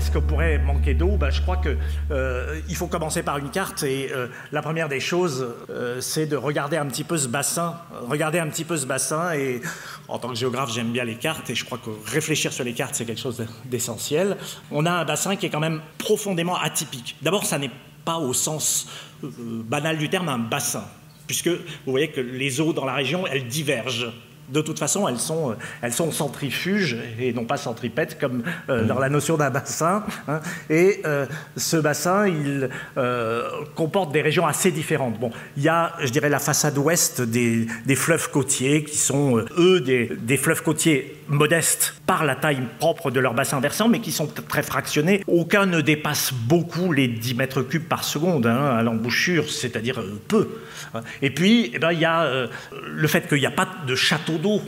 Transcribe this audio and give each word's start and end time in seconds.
est-ce 0.00 0.10
qu'on 0.10 0.22
pourrait 0.22 0.56
manquer 0.56 0.94
d'eau? 0.94 1.18
Ben, 1.18 1.28
Je 1.28 1.42
crois 1.42 1.58
qu'il 1.58 1.76
euh, 2.10 2.58
faut 2.74 2.86
commencer 2.86 3.22
par 3.22 3.36
une 3.36 3.50
carte 3.50 3.82
et 3.82 4.10
euh, 4.12 4.28
la 4.50 4.62
première 4.62 4.88
des 4.88 4.98
choses, 4.98 5.46
euh, 5.68 6.00
c'est 6.00 6.24
de 6.24 6.36
regarder 6.36 6.78
un 6.78 6.86
petit 6.86 7.04
peu 7.04 7.18
ce 7.18 7.28
bassin. 7.28 7.78
Regarder 8.08 8.38
un 8.38 8.48
petit 8.48 8.64
peu 8.64 8.78
ce 8.78 8.86
bassin 8.86 9.34
et 9.34 9.60
en 10.08 10.18
tant 10.18 10.30
que 10.30 10.36
géographe, 10.36 10.72
j'aime 10.72 10.90
bien 10.90 11.04
les 11.04 11.16
cartes 11.16 11.50
et 11.50 11.54
je 11.54 11.66
crois 11.66 11.76
que 11.76 11.90
réfléchir 12.10 12.50
sur 12.50 12.64
les 12.64 12.72
cartes, 12.72 12.94
c'est 12.94 13.04
quelque 13.04 13.20
chose 13.20 13.44
d'essentiel. 13.66 14.38
On 14.70 14.86
a 14.86 14.90
un 14.90 15.04
bassin 15.04 15.36
qui 15.36 15.44
est 15.44 15.50
quand 15.50 15.60
même 15.60 15.82
profondément 15.98 16.56
atypique. 16.56 17.16
D'abord, 17.20 17.44
ça 17.44 17.58
n'est 17.58 17.70
pas 18.06 18.16
au 18.16 18.32
sens 18.32 18.88
banal 19.22 19.98
du 19.98 20.08
terme 20.08 20.30
un 20.30 20.38
bassin, 20.38 20.84
puisque 21.26 21.48
vous 21.48 21.90
voyez 21.90 22.08
que 22.08 22.22
les 22.22 22.62
eaux 22.62 22.72
dans 22.72 22.86
la 22.86 22.94
région, 22.94 23.26
elles 23.26 23.48
divergent 23.48 24.10
de 24.52 24.60
toute 24.60 24.78
façon, 24.78 25.08
elles 25.08 25.18
sont, 25.18 25.50
euh, 25.50 25.54
elles 25.82 25.92
sont 25.92 26.10
centrifuges 26.10 26.96
et 27.18 27.32
non 27.32 27.44
pas 27.44 27.56
centripètes 27.56 28.18
comme 28.18 28.42
euh, 28.68 28.84
dans 28.84 28.98
la 28.98 29.08
notion 29.08 29.36
d'un 29.36 29.50
bassin. 29.50 30.04
Hein. 30.28 30.40
Et 30.68 31.00
euh, 31.04 31.26
ce 31.56 31.76
bassin, 31.76 32.26
il 32.28 32.68
comporte 33.74 34.12
des 34.12 34.22
régions 34.22 34.46
assez 34.46 34.70
différentes. 34.70 35.18
Bon, 35.18 35.30
il 35.56 35.62
y 35.62 35.68
a, 35.68 35.94
je 36.00 36.10
dirais, 36.10 36.28
la 36.28 36.38
façade 36.38 36.76
ouest 36.78 37.20
des, 37.20 37.66
fleuves 37.96 38.30
côtiers 38.30 38.84
qui 38.84 38.96
sont, 38.96 39.44
eux, 39.58 39.80
des, 39.80 40.36
fleuves 40.36 40.62
côtiers 40.62 41.19
modestes 41.30 41.94
par 42.06 42.24
la 42.24 42.34
taille 42.34 42.62
propre 42.78 43.10
de 43.10 43.20
leur 43.20 43.34
bassin 43.34 43.60
versant, 43.60 43.88
mais 43.88 44.00
qui 44.00 44.12
sont 44.12 44.26
très 44.26 44.62
fractionnés. 44.62 45.22
Aucun 45.26 45.66
ne 45.66 45.80
dépasse 45.80 46.32
beaucoup 46.32 46.92
les 46.92 47.08
10 47.08 47.34
mètres 47.34 47.62
cubes 47.62 47.88
par 47.88 48.04
seconde 48.04 48.46
hein, 48.46 48.76
à 48.76 48.82
l'embouchure, 48.82 49.48
c'est-à-dire 49.48 50.02
peu. 50.28 50.48
Et 51.22 51.30
puis, 51.30 51.70
eh 51.72 51.78
ben, 51.78 51.92
il 51.92 52.00
y 52.00 52.04
a 52.04 52.48
le 52.86 53.08
fait 53.08 53.28
qu'il 53.28 53.38
n'y 53.38 53.46
a 53.46 53.50
pas 53.50 53.68
de 53.86 53.94
château 53.94 54.38
d'eau. 54.38 54.60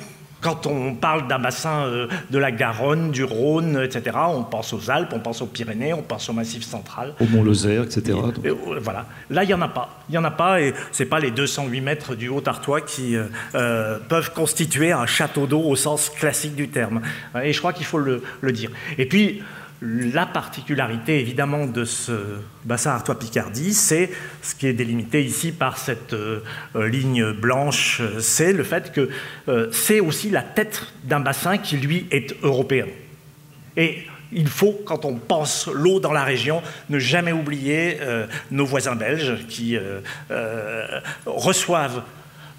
Quand 0.42 0.66
on 0.66 0.94
parle 0.94 1.28
d'un 1.28 1.38
bassin 1.38 1.86
euh, 1.86 2.08
de 2.30 2.38
la 2.38 2.50
Garonne, 2.50 3.12
du 3.12 3.24
Rhône, 3.24 3.80
etc., 3.82 4.16
on 4.28 4.42
pense 4.42 4.72
aux 4.72 4.90
Alpes, 4.90 5.12
on 5.14 5.20
pense 5.20 5.40
aux 5.40 5.46
Pyrénées, 5.46 5.94
on 5.94 6.02
pense 6.02 6.28
au 6.28 6.32
Massif 6.32 6.64
central. 6.64 7.14
Au 7.20 7.26
Mont-Lozère, 7.26 7.84
etc. 7.84 8.18
Euh, 8.44 8.54
voilà. 8.80 9.06
Là, 9.30 9.44
il 9.44 9.46
n'y 9.46 9.54
en 9.54 9.62
a 9.62 9.68
pas. 9.68 10.00
Il 10.08 10.12
n'y 10.12 10.18
en 10.18 10.24
a 10.24 10.30
pas, 10.30 10.60
et 10.60 10.74
ce 10.90 11.02
n'est 11.02 11.08
pas 11.08 11.20
les 11.20 11.30
208 11.30 11.80
mètres 11.80 12.14
du 12.14 12.28
Haut-Artois 12.28 12.80
qui 12.80 13.16
euh, 13.16 13.98
peuvent 14.08 14.32
constituer 14.32 14.92
un 14.92 15.06
château 15.06 15.46
d'eau 15.46 15.62
au 15.62 15.76
sens 15.76 16.10
classique 16.10 16.56
du 16.56 16.68
terme. 16.68 17.00
Et 17.42 17.52
je 17.52 17.58
crois 17.58 17.72
qu'il 17.72 17.86
faut 17.86 17.98
le, 17.98 18.22
le 18.40 18.52
dire. 18.52 18.70
Et 18.98 19.06
puis, 19.06 19.42
la 19.82 20.26
particularité 20.26 21.18
évidemment 21.18 21.66
de 21.66 21.84
ce 21.84 22.12
bassin 22.64 22.92
Artois-Picardie, 22.92 23.74
c'est 23.74 24.10
ce 24.40 24.54
qui 24.54 24.68
est 24.68 24.72
délimité 24.72 25.24
ici 25.24 25.50
par 25.50 25.76
cette 25.76 26.12
euh, 26.12 26.40
ligne 26.74 27.32
blanche, 27.32 28.00
c'est 28.20 28.52
le 28.52 28.62
fait 28.62 28.92
que 28.92 29.10
euh, 29.48 29.68
c'est 29.72 29.98
aussi 29.98 30.30
la 30.30 30.42
tête 30.42 30.86
d'un 31.02 31.18
bassin 31.18 31.58
qui 31.58 31.78
lui 31.78 32.06
est 32.12 32.36
européen. 32.44 32.86
Et 33.76 34.04
il 34.30 34.48
faut, 34.48 34.80
quand 34.86 35.04
on 35.04 35.16
pense 35.16 35.66
l'eau 35.66 35.98
dans 35.98 36.12
la 36.12 36.24
région, 36.24 36.62
ne 36.88 37.00
jamais 37.00 37.32
oublier 37.32 37.98
euh, 38.00 38.28
nos 38.52 38.64
voisins 38.64 38.94
belges 38.94 39.46
qui 39.48 39.76
reçoivent 41.26 42.02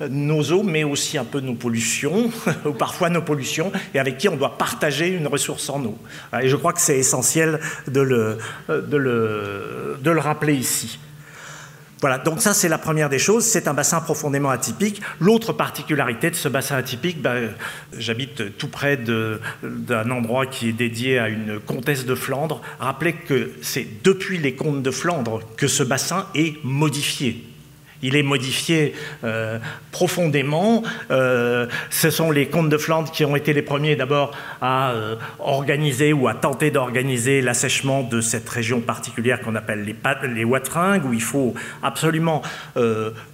nos 0.10 0.52
eaux, 0.52 0.64
mais 0.64 0.84
aussi 0.84 1.18
un 1.18 1.26
peu 1.26 1.40
nos 1.40 1.56
pollutions, 1.56 2.32
ou 2.66 2.72
parfois 2.72 3.10
nos 3.10 3.22
pollutions, 3.22 3.72
et 3.94 4.00
avec 4.00 4.18
qui 4.18 4.30
on 4.30 4.36
doit 4.36 4.58
partager 4.58 5.08
une 5.08 5.28
ressource 5.28 5.70
en 5.70 5.84
eau. 5.84 5.98
Et 6.42 6.50
je 6.50 6.56
crois 6.56 6.74
que 6.74 6.82
c'est 6.82 6.98
essentiel 6.98 7.60
de 7.88 8.02
le, 8.02 8.38
de, 8.70 8.98
le, 8.98 9.98
de 10.02 10.12
le 10.12 10.20
rappeler 10.20 10.56
ici. 10.56 11.00
Voilà, 12.04 12.18
donc 12.18 12.42
ça 12.42 12.54
c'est 12.54 12.68
la 12.68 12.78
première 12.78 13.08
des 13.08 13.18
choses, 13.18 13.46
c'est 13.46 13.66
un 13.70 13.74
bassin 13.74 14.02
profondément 14.02 14.50
atypique. 14.50 15.02
L'autre 15.22 15.54
particularité 15.54 16.30
de 16.30 16.36
ce 16.36 16.50
bassin 16.50 16.76
atypique, 16.76 17.22
ben, 17.22 17.52
j'habite 17.98 18.58
tout 18.58 18.68
près 18.68 18.98
d'un 18.98 20.12
endroit 20.12 20.46
qui 20.46 20.68
est 20.68 20.74
dédié 20.74 21.18
à 21.18 21.30
une 21.30 21.62
comtesse 21.62 22.06
de 22.06 22.14
Flandre. 22.14 22.62
Rappelez 22.78 23.14
que 23.14 23.54
c'est 23.62 23.88
depuis 24.04 24.38
les 24.38 24.54
comtes 24.54 24.84
de 24.84 24.92
Flandre 24.92 25.40
que 25.56 25.68
ce 25.68 25.82
bassin 25.82 26.28
est 26.36 26.62
modifié 26.66 27.42
il 28.04 28.16
est 28.16 28.24
modifié 28.24 28.94
euh, 29.24 29.58
profondément. 29.92 30.84
Euh, 31.10 31.66
ce 31.90 32.10
sont 32.10 32.30
les 32.30 32.48
comtes 32.48 32.70
de 32.70 32.78
Flandre 32.78 33.10
qui 33.12 33.26
ont 33.26 33.36
été 33.36 33.54
les 33.54 33.62
premiers 33.62 33.96
d'abord 33.96 34.32
à 34.62 34.92
euh, 34.92 35.16
organiser 35.40 36.14
ou 36.14 36.28
à 36.28 36.34
tenter 36.36 36.70
d'organiser 36.70 37.42
l'assèchement 37.42 38.04
de 38.04 38.22
cette 38.22 38.48
région 38.48 38.82
particulière 38.82 39.42
qu'on 39.42 39.56
appelle 39.56 39.84
les, 39.84 39.96
les 40.34 40.44
Watringues, 40.44 41.06
où 41.06 41.14
il 41.14 41.22
faut 41.22 41.54
absolument 41.82 42.42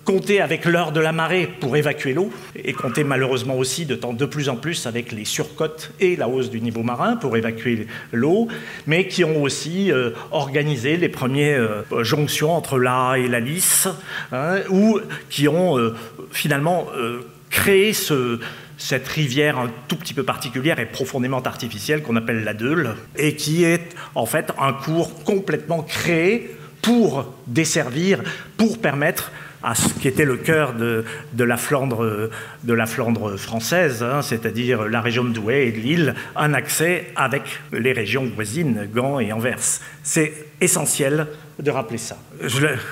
compter 0.05 0.41
avec 0.41 0.65
l'heure 0.65 0.91
de 0.91 0.99
la 0.99 1.11
marée 1.11 1.47
pour 1.59 1.75
évacuer 1.75 2.13
l'eau, 2.13 2.31
et 2.55 2.73
compter 2.73 3.03
malheureusement 3.03 3.57
aussi 3.57 3.85
de, 3.85 3.95
plus 4.25 4.49
en 4.49 4.55
plus 4.55 4.85
avec 4.85 5.11
les 5.11 5.25
surcotes 5.25 5.91
et 5.99 6.15
la 6.15 6.27
hausse 6.27 6.49
du 6.49 6.61
niveau 6.61 6.83
marin 6.83 7.15
pour 7.15 7.35
évacuer 7.35 7.87
l'eau, 8.11 8.47
mais 8.85 9.07
qui 9.07 9.23
ont 9.23 9.41
aussi 9.41 9.91
organisé 10.31 10.97
les 10.97 11.09
premières 11.09 11.83
jonctions 12.01 12.51
entre 12.51 12.77
la 12.77 13.15
et 13.17 13.27
la 13.27 13.39
Lys. 13.39 13.87
Hein, 14.31 14.58
ou 14.69 14.99
qui 15.29 15.47
ont 15.47 15.77
euh, 15.77 15.95
finalement 16.31 16.87
euh, 16.95 17.21
créé 17.49 17.93
cette 17.93 19.07
rivière 19.07 19.59
un 19.59 19.69
tout 19.87 19.95
petit 19.95 20.13
peu 20.13 20.23
particulière 20.23 20.79
et 20.79 20.85
profondément 20.85 21.41
artificielle 21.41 22.01
qu'on 22.01 22.15
appelle 22.15 22.43
la 22.43 22.53
Deule, 22.53 22.95
et 23.17 23.35
qui 23.35 23.63
est 23.63 23.95
en 24.15 24.25
fait 24.25 24.51
un 24.59 24.73
cours 24.73 25.23
complètement 25.23 25.83
créé 25.83 26.55
pour 26.81 27.33
desservir, 27.47 28.21
pour 28.57 28.79
permettre 28.79 29.31
à 29.61 29.75
ce 29.75 29.93
qui 29.93 30.07
était 30.07 30.25
le 30.25 30.37
cœur 30.37 30.73
de, 30.73 31.03
la, 31.37 31.57
Flandre, 31.57 32.29
de 32.63 32.73
la 32.73 32.85
Flandre 32.85 33.37
française, 33.37 34.03
hein, 34.03 34.21
c'est-à-dire 34.21 34.87
la 34.87 35.01
région 35.01 35.25
de 35.25 35.31
Douai 35.31 35.67
et 35.67 35.71
de 35.73 35.79
Lille, 35.79 36.15
un 36.37 36.53
accès 36.53 37.11
avec 37.17 37.43
les 37.73 37.91
régions 37.91 38.25
voisines, 38.33 38.87
Gand 38.93 39.19
et 39.19 39.33
Anvers. 39.33 39.59
C'est 40.01 40.31
essentiel 40.61 41.27
de 41.61 41.71
rappeler 41.71 41.97
ça. 41.97 42.17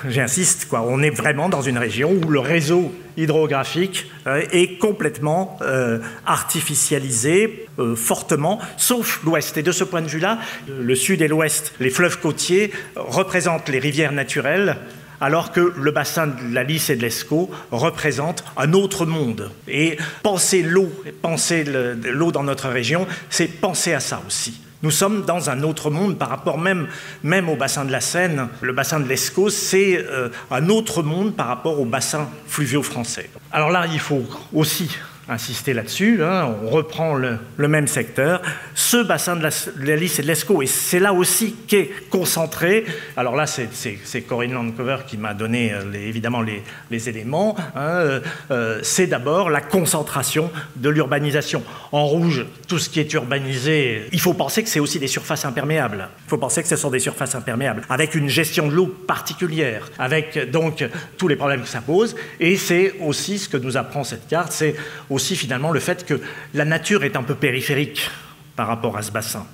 J'insiste. 0.08 0.68
On 0.72 1.02
est 1.02 1.10
vraiment 1.10 1.48
dans 1.48 1.62
une 1.62 1.78
région 1.78 2.12
où 2.12 2.28
le 2.28 2.40
réseau 2.40 2.92
hydrographique 3.16 4.10
euh, 4.26 4.44
est 4.52 4.78
complètement 4.78 5.58
euh, 5.62 5.98
artificialisé, 6.26 7.66
euh, 7.78 7.96
fortement, 7.96 8.60
sauf 8.76 9.22
l'Ouest. 9.24 9.56
Et 9.56 9.62
de 9.62 9.72
ce 9.72 9.84
point 9.84 10.02
de 10.02 10.08
vue-là, 10.08 10.38
le 10.68 10.94
Sud 10.94 11.22
et 11.22 11.28
l'Ouest, 11.28 11.72
les 11.80 11.90
fleuves 11.90 12.20
côtiers 12.20 12.70
représentent 12.96 13.68
les 13.68 13.78
rivières 13.78 14.12
naturelles 14.12 14.76
alors 15.20 15.50
que 15.50 15.72
le 15.76 15.90
bassin 15.90 16.28
de 16.28 16.54
la 16.54 16.62
Lys 16.62 16.90
et 16.90 16.96
de 16.96 17.02
l'Escaut 17.02 17.50
représente 17.72 18.44
un 18.56 18.72
autre 18.72 19.04
monde. 19.04 19.50
Et 19.66 19.98
penser 20.22 20.62
l'eau, 20.62 20.92
penser 21.22 21.64
l'eau 21.64 22.30
dans 22.30 22.44
notre 22.44 22.68
région, 22.68 23.04
c'est 23.28 23.48
penser 23.48 23.94
à 23.94 24.00
ça 24.00 24.22
aussi. 24.26 24.60
Nous 24.82 24.92
sommes 24.92 25.24
dans 25.24 25.50
un 25.50 25.62
autre 25.62 25.90
monde 25.90 26.18
par 26.18 26.28
rapport 26.28 26.56
même, 26.56 26.86
même 27.24 27.48
au 27.48 27.56
bassin 27.56 27.84
de 27.84 27.90
la 27.90 28.00
Seine. 28.00 28.48
Le 28.60 28.72
bassin 28.72 29.00
de 29.00 29.08
l'Escaut, 29.08 29.50
c'est 29.50 29.98
euh, 29.98 30.28
un 30.50 30.68
autre 30.68 31.02
monde 31.02 31.34
par 31.34 31.48
rapport 31.48 31.80
au 31.80 31.84
bassin 31.84 32.28
fluviaux 32.46 32.84
français. 32.84 33.28
Alors 33.50 33.70
là, 33.70 33.86
il 33.92 33.98
faut 33.98 34.22
aussi 34.52 34.88
insister 35.28 35.74
là-dessus, 35.74 36.22
hein, 36.22 36.54
on 36.64 36.70
reprend 36.70 37.14
le, 37.14 37.38
même 37.68 37.86
secteur, 37.86 38.40
ce 38.74 38.96
bassin 39.02 39.36
de 39.36 39.42
la, 39.42 39.96
Lys 39.96 40.18
et 40.18 40.22
de 40.22 40.26
l'Escaut, 40.26 40.62
et 40.62 40.66
c'est 40.66 41.00
là 41.00 41.12
aussi 41.12 41.54
qu'est 41.66 41.90
concentré, 42.10 42.86
alors 43.16 43.36
là 43.36 43.46
c'est 43.46 44.20
Corinne 44.22 44.52
Landcover 44.52 44.98
qui 45.06 45.18
m'a 45.18 45.34
donné 45.34 45.72
euh, 45.72 45.92
évidemment 45.92 46.42
les, 46.42 47.08
éléments, 47.08 47.56
hein, 47.76 47.80
euh, 47.80 48.20
euh, 48.50 48.80
c'est 48.82 49.06
d'abord 49.06 49.50
la 49.50 49.60
concentration 49.60 50.50
de 50.76 50.88
l'urbanisation. 50.88 51.62
En 51.92 52.06
rouge, 52.06 52.46
tout 52.66 52.78
ce 52.78 52.88
qui 52.88 53.00
est 53.00 53.12
urbanisé, 53.12 54.04
il 54.12 54.20
faut 54.20 54.34
penser 54.34 54.62
que 54.62 54.68
c'est 54.68 54.80
aussi 54.80 54.98
des 54.98 55.06
surfaces 55.06 55.44
imperméables, 55.44 56.08
il 56.26 56.30
faut 56.30 56.38
penser 56.38 56.62
que 56.62 56.68
ce 56.68 56.76
sont 56.76 56.90
des 56.90 57.00
surfaces 57.00 57.34
imperméables, 57.34 57.82
avec 57.90 58.14
une 58.14 58.28
gestion 58.28 58.68
de 58.68 58.74
l'eau 58.74 58.86
particulière, 58.86 59.90
avec 59.98 60.50
donc 60.50 60.84
tous 61.18 61.28
les 61.28 61.36
problèmes 61.36 61.62
que 61.62 61.68
ça 61.68 61.82
pose, 61.82 62.16
et 62.40 62.56
c'est 62.56 62.94
aussi 63.00 63.38
ce 63.38 63.48
que 63.48 63.58
nous 63.58 63.76
apprend 63.76 64.04
cette 64.04 64.26
carte, 64.26 64.52
c'est 64.52 64.74
finalement 65.18 65.70
le 65.70 65.80
fait 65.80 66.06
que 66.06 66.20
la 66.54 66.64
nature 66.64 67.04
est 67.04 67.16
un 67.16 67.22
peu 67.22 67.34
périphérique 67.34 68.10
par 68.56 68.66
rapport 68.66 68.96
à 68.96 69.02
ce 69.02 69.12
bassin. 69.12 69.46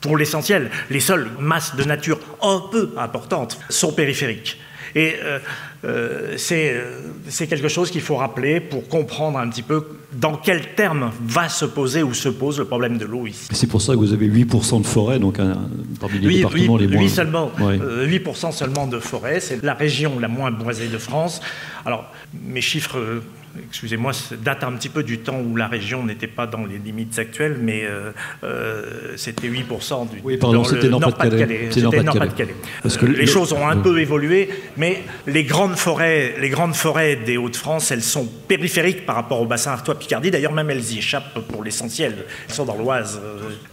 Pour 0.00 0.16
l'essentiel, 0.16 0.70
les 0.90 1.00
seules 1.00 1.28
masses 1.40 1.74
de 1.76 1.84
nature 1.84 2.18
un 2.42 2.62
peu 2.70 2.92
importantes 2.96 3.58
sont 3.68 3.92
périphériques. 3.92 4.58
Et 4.94 5.14
euh, 5.22 5.38
euh, 5.84 6.36
euh, 6.50 7.00
c'est 7.28 7.46
quelque 7.46 7.68
chose 7.68 7.90
qu'il 7.90 8.00
faut 8.00 8.16
rappeler 8.16 8.60
pour 8.60 8.88
comprendre 8.88 9.38
un 9.38 9.48
petit 9.48 9.62
peu 9.62 9.86
dans 10.14 10.36
quels 10.36 10.74
termes 10.74 11.10
va 11.20 11.50
se 11.50 11.66
poser 11.66 12.02
ou 12.02 12.14
se 12.14 12.30
pose 12.30 12.58
le 12.58 12.64
problème 12.64 12.96
de 12.96 13.04
l'eau 13.04 13.26
ici. 13.26 13.48
C'est 13.52 13.66
pour 13.66 13.82
ça 13.82 13.92
que 13.92 13.98
vous 13.98 14.14
avez 14.14 14.26
8% 14.26 14.80
de 14.80 14.86
forêt, 14.86 15.18
donc 15.18 15.38
un, 15.38 15.68
parmi 16.00 16.18
les 16.20 16.36
départements 16.36 16.78
les 16.78 16.86
moins... 16.86 17.08
seulement, 17.08 17.52
8% 17.58 18.52
seulement 18.52 18.86
de 18.86 18.98
forêt, 18.98 19.40
c'est 19.40 19.62
la 19.62 19.74
région 19.74 20.18
la 20.18 20.28
moins 20.28 20.50
boisée 20.50 20.88
de 20.88 20.98
France. 20.98 21.42
Alors, 21.84 22.10
mes 22.42 22.62
chiffres 22.62 23.20
excusez-moi, 23.68 24.12
date 24.42 24.64
un 24.64 24.72
petit 24.72 24.88
peu 24.88 25.02
du 25.02 25.18
temps 25.18 25.40
où 25.40 25.56
la 25.56 25.68
région 25.68 26.04
n'était 26.04 26.26
pas 26.26 26.46
dans 26.46 26.64
les 26.64 26.78
limites 26.78 27.18
actuelles, 27.18 27.58
mais 27.60 27.84
c'était 29.16 29.48
8% 29.48 30.10
du 30.10 30.20
oui, 30.24 30.36
pardon, 30.36 30.64
c'était 30.64 30.88
Nord-Pas-de-Calais. 30.88 31.70
Nord 32.02 32.14
les 33.02 33.26
choses 33.26 33.52
ont 33.52 33.66
un 33.68 33.76
peu 33.76 34.00
évolué, 34.00 34.48
mais 34.76 35.02
les 35.26 35.44
grandes 35.44 35.76
forêts, 35.76 36.34
les 36.40 36.48
grandes 36.48 36.74
forêts 36.74 37.16
des 37.16 37.36
Hauts-de-France, 37.36 37.90
elles 37.90 38.02
sont 38.02 38.26
périphériques 38.48 39.06
par 39.06 39.16
rapport 39.16 39.40
au 39.40 39.46
bassin 39.46 39.72
Artois-Picardie. 39.72 40.30
D'ailleurs, 40.30 40.52
même 40.52 40.70
elles 40.70 40.92
y 40.92 40.98
échappent 40.98 41.40
pour 41.48 41.62
l'essentiel. 41.62 42.24
Elles 42.48 42.54
sont 42.54 42.64
dans 42.64 42.76
l'Oise. 42.76 43.20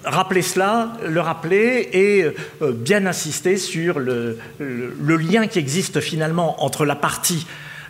Rappeler 0.04 0.42
cela, 0.42 0.94
le 1.08 1.22
rappeler 1.22 1.90
et 1.94 2.26
bien 2.62 3.06
insister 3.06 3.58
sur 3.58 4.00
le, 4.00 4.38
le 4.60 5.18
lien 5.18 5.48
qui 5.48 5.60
existe 5.60 6.00
finalement 6.00 6.64
entre 6.64 6.86
la 6.86 6.96
partie 6.96 7.46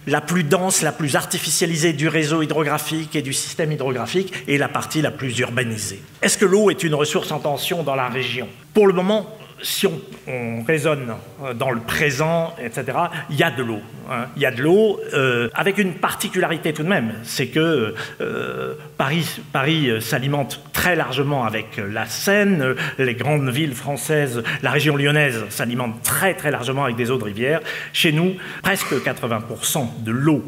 la 0.08 0.22
plus 0.22 0.44
dense, 0.44 0.82
la 0.82 0.92
plus 0.92 1.16
artificialisée 1.16 1.94
du 1.94 2.08
réseau 2.08 2.42
hydrographique 2.42 3.16
et 3.16 3.22
du 3.22 3.34
système 3.34 3.72
hydrographique 3.72 4.34
et 4.48 4.58
la 4.58 4.68
partie 4.68 5.02
la 5.02 5.12
plus 5.12 5.38
urbanisée. 5.40 6.02
Est-ce 6.22 6.38
que 6.38 6.46
l'eau 6.46 6.70
est 6.70 6.84
une 6.84 6.96
ressource 6.96 7.32
en 7.32 7.40
tension 7.40 7.84
dans 7.84 7.96
la 7.96 8.10
région? 8.10 8.48
Pour 8.74 8.88
le 8.88 8.94
moment, 8.94 9.38
si 9.64 9.88
on, 9.88 10.64
raisonne 10.64 11.14
euh, 11.44 11.54
dans 11.54 11.72
le 11.72 11.80
présent, 11.80 12.54
etc., 12.62 12.98
il 13.30 13.38
y 13.38 13.44
a 13.44 13.50
de 13.50 13.64
l'eau. 13.64 13.80
Hein. 14.10 14.26
Il 14.36 14.42
y 14.42 14.46
a 14.46 14.52
de 14.52 14.62
l'eau, 14.62 15.00
euh, 15.14 15.50
avec 15.54 15.78
une 15.78 15.96
particularité 15.96 16.74
tout 16.74 16.84
de 16.84 16.90
même, 16.90 17.14
c'est 17.24 17.48
que 17.48 17.96
euh, 18.22 18.74
Paris, 18.98 19.42
Paris 19.52 19.90
s'alimente 20.02 20.62
très 20.74 20.96
largement 20.96 21.46
avec 21.46 21.78
la 21.78 22.06
Seine, 22.06 22.76
les 23.00 23.16
grandes 23.16 23.50
villes 23.50 23.74
françaises, 23.74 24.44
la 24.62 24.72
région 24.72 24.96
lyonnaise 24.96 25.46
s'alimente 25.50 26.04
très 26.04 26.34
très 26.34 26.52
largement 26.52 26.84
avec 26.84 26.96
des 26.96 27.10
eaux 27.10 27.18
de 27.18 27.24
rivière. 27.24 27.62
Chez 27.94 28.12
nous, 28.12 28.36
presque 28.62 28.94
80% 28.94 30.04
de 30.04 30.12
l'eau 30.12 30.44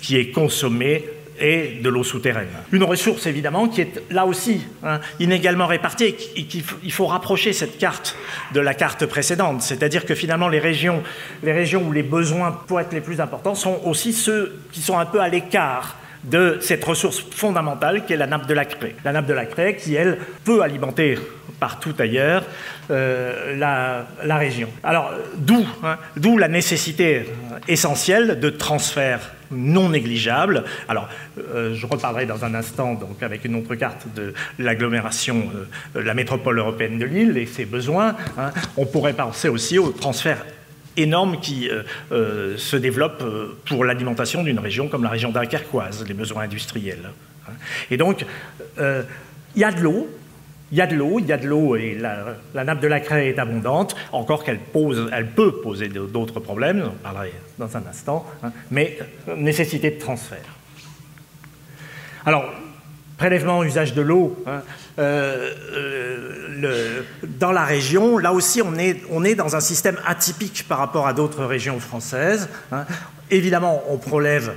qui 0.00 0.16
est 0.16 0.30
consommée 0.30 1.04
et 1.40 1.80
de 1.82 1.88
l'eau 1.88 2.04
souterraine. 2.04 2.48
Une 2.72 2.84
ressource 2.84 3.26
évidemment 3.26 3.68
qui 3.68 3.80
est 3.80 4.02
là 4.10 4.26
aussi 4.26 4.60
hein, 4.84 5.00
inégalement 5.18 5.66
répartie 5.66 6.14
et 6.36 6.44
qu'il 6.44 6.92
faut 6.92 7.06
rapprocher 7.06 7.52
cette 7.52 7.78
carte 7.78 8.16
de 8.52 8.60
la 8.60 8.74
carte 8.74 9.06
précédente. 9.06 9.62
C'est-à-dire 9.62 10.04
que 10.04 10.14
finalement 10.14 10.48
les 10.48 10.58
régions, 10.58 11.02
les 11.42 11.52
régions 11.52 11.82
où 11.86 11.92
les 11.92 12.02
besoins 12.02 12.52
pourraient 12.66 12.84
être 12.84 12.92
les 12.92 13.00
plus 13.00 13.20
importants 13.20 13.54
sont 13.54 13.80
aussi 13.84 14.12
ceux 14.12 14.60
qui 14.72 14.82
sont 14.82 14.98
un 14.98 15.06
peu 15.06 15.20
à 15.20 15.28
l'écart 15.28 15.96
de 16.24 16.58
cette 16.60 16.84
ressource 16.84 17.20
fondamentale 17.30 18.04
qui 18.04 18.12
est 18.12 18.16
la 18.16 18.26
nappe 18.26 18.46
de 18.46 18.54
la 18.54 18.64
craie. 18.64 18.94
La 19.04 19.12
nappe 19.12 19.26
de 19.26 19.34
la 19.34 19.46
craie 19.46 19.76
qui, 19.76 19.94
elle, 19.94 20.18
peut 20.44 20.62
alimenter 20.62 21.18
partout 21.58 21.94
ailleurs 21.98 22.44
euh, 22.90 23.56
la, 23.56 24.36
région. 24.36 24.68
Alors, 24.82 25.12
d'où 25.36 25.64
hein, 25.84 25.98
la 26.38 26.48
nécessité 26.48 27.26
essentielle 27.68 28.40
de 28.40 28.50
transfert 28.50 29.20
non 29.50 29.88
négligeable. 29.88 30.64
Alors, 30.88 31.08
euh, 31.38 31.74
je 31.74 31.86
reparlerai 31.86 32.24
dans 32.24 32.44
un 32.44 32.54
instant, 32.54 32.94
donc, 32.94 33.22
avec 33.22 33.44
une 33.44 33.56
autre 33.56 33.74
carte 33.74 34.06
de 34.14 34.32
l'agglomération, 34.58 35.50
euh, 35.96 36.02
la 36.02 36.14
métropole 36.14 36.58
européenne 36.58 36.98
de 36.98 37.04
Lille 37.04 37.36
et 37.36 37.46
ses 37.46 37.64
besoins. 37.64 38.16
Hein. 38.38 38.52
On 38.76 38.86
pourrait 38.86 39.12
penser 39.12 39.48
aussi 39.48 39.78
au 39.78 39.90
transfert 39.90 40.44
énorme 40.96 41.40
qui 41.40 41.68
euh, 41.70 42.56
se 42.56 42.76
développe 42.76 43.24
pour 43.66 43.84
l'alimentation 43.84 44.42
d'une 44.42 44.58
région 44.58 44.88
comme 44.88 45.02
la 45.02 45.10
région 45.10 45.30
dunkerquoise, 45.30 46.04
les 46.06 46.14
besoins 46.14 46.42
industriels. 46.44 47.10
Hein. 47.48 47.52
Et 47.90 47.96
donc, 47.96 48.24
il 48.78 49.60
y 49.60 49.64
a 49.64 49.72
de 49.72 49.80
l'eau, 49.80 50.08
il 50.72 50.78
y 50.78 50.80
a 50.80 50.86
de 50.86 50.94
l'eau, 50.94 51.18
il 51.18 51.26
y 51.26 51.32
a 51.32 51.36
de 51.36 51.46
l'eau 51.46 51.76
et 51.76 51.94
la, 51.94 52.64
nappe 52.64 52.80
de 52.80 52.86
la 52.86 53.00
craie 53.00 53.28
est 53.28 53.38
abondante, 53.38 53.96
encore 54.12 54.44
qu'elle 54.44 54.60
pose, 54.60 55.08
elle 55.12 55.28
peut 55.28 55.60
poser 55.60 55.88
d'autres 55.88 56.40
problèmes, 56.40 56.84
on 56.86 57.02
parlerai 57.02 57.32
dans 57.58 57.76
un 57.76 57.82
instant, 57.88 58.26
hein, 58.42 58.52
mais 58.70 58.98
nécessité 59.36 59.90
de 59.90 59.98
transfert. 59.98 60.38
Alors, 62.24 62.44
prélèvement, 63.20 63.62
usage 63.62 63.92
de 63.92 64.00
l'eau, 64.00 64.34
hein, 64.46 64.62
euh, 64.98 65.52
euh, 65.76 67.02
dans 67.38 67.52
la 67.52 67.66
région, 67.66 68.16
là 68.16 68.32
aussi 68.32 68.62
on 68.62 68.76
est, 68.76 69.02
on 69.10 69.24
est, 69.24 69.34
dans 69.34 69.56
un 69.56 69.60
système 69.60 69.98
atypique 70.06 70.64
par 70.66 70.78
rapport 70.78 71.06
à 71.06 71.12
d'autres 71.12 71.44
régions 71.44 71.78
françaises. 71.80 72.48
Hein. 72.72 72.86
Évidemment, 73.30 73.82
on 73.90 73.98
prélève 73.98 74.54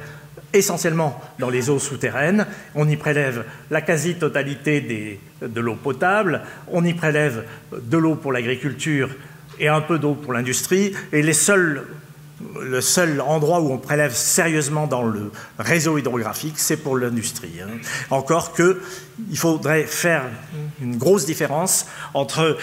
essentiellement 0.54 1.22
dans 1.40 1.50
les 1.50 1.70
eaux 1.70 1.78
souterraines. 1.78 2.46
On 2.74 2.88
y 2.88 2.96
prélève 2.96 3.44
la 3.70 3.82
quasi-totalité 3.82 5.20
de 5.42 5.60
l'eau 5.60 5.76
potable, 5.76 6.44
on 6.72 6.86
y 6.86 6.94
prélève 6.94 7.44
de 7.74 7.98
l'eau 7.98 8.16
pour 8.16 8.32
l'agriculture 8.32 9.10
et 9.60 9.68
un 9.68 9.82
peu 9.82 10.00
d'eau 10.00 10.14
pour 10.14 10.32
l'industrie. 10.32 10.94
Et 11.12 11.22
les 11.22 11.34
seuls, 11.34 11.84
le 12.62 12.82
seul 12.82 13.22
endroit 13.22 13.62
où 13.62 13.72
on 13.72 13.78
prélève 13.78 14.14
sérieusement 14.14 14.88
dans 14.88 15.04
le 15.04 15.32
réseau 15.60 15.98
hydrographique, 15.98 16.56
c'est 16.58 16.78
pour 16.78 16.98
l'industrie. 16.98 17.62
Hein. 17.62 17.70
Encore 18.10 18.54
qu'il 18.54 19.38
faudrait 19.38 19.86
faire 19.86 20.24
une 20.82 20.98
grosse 20.98 21.26
différence 21.26 21.88
entre 22.14 22.58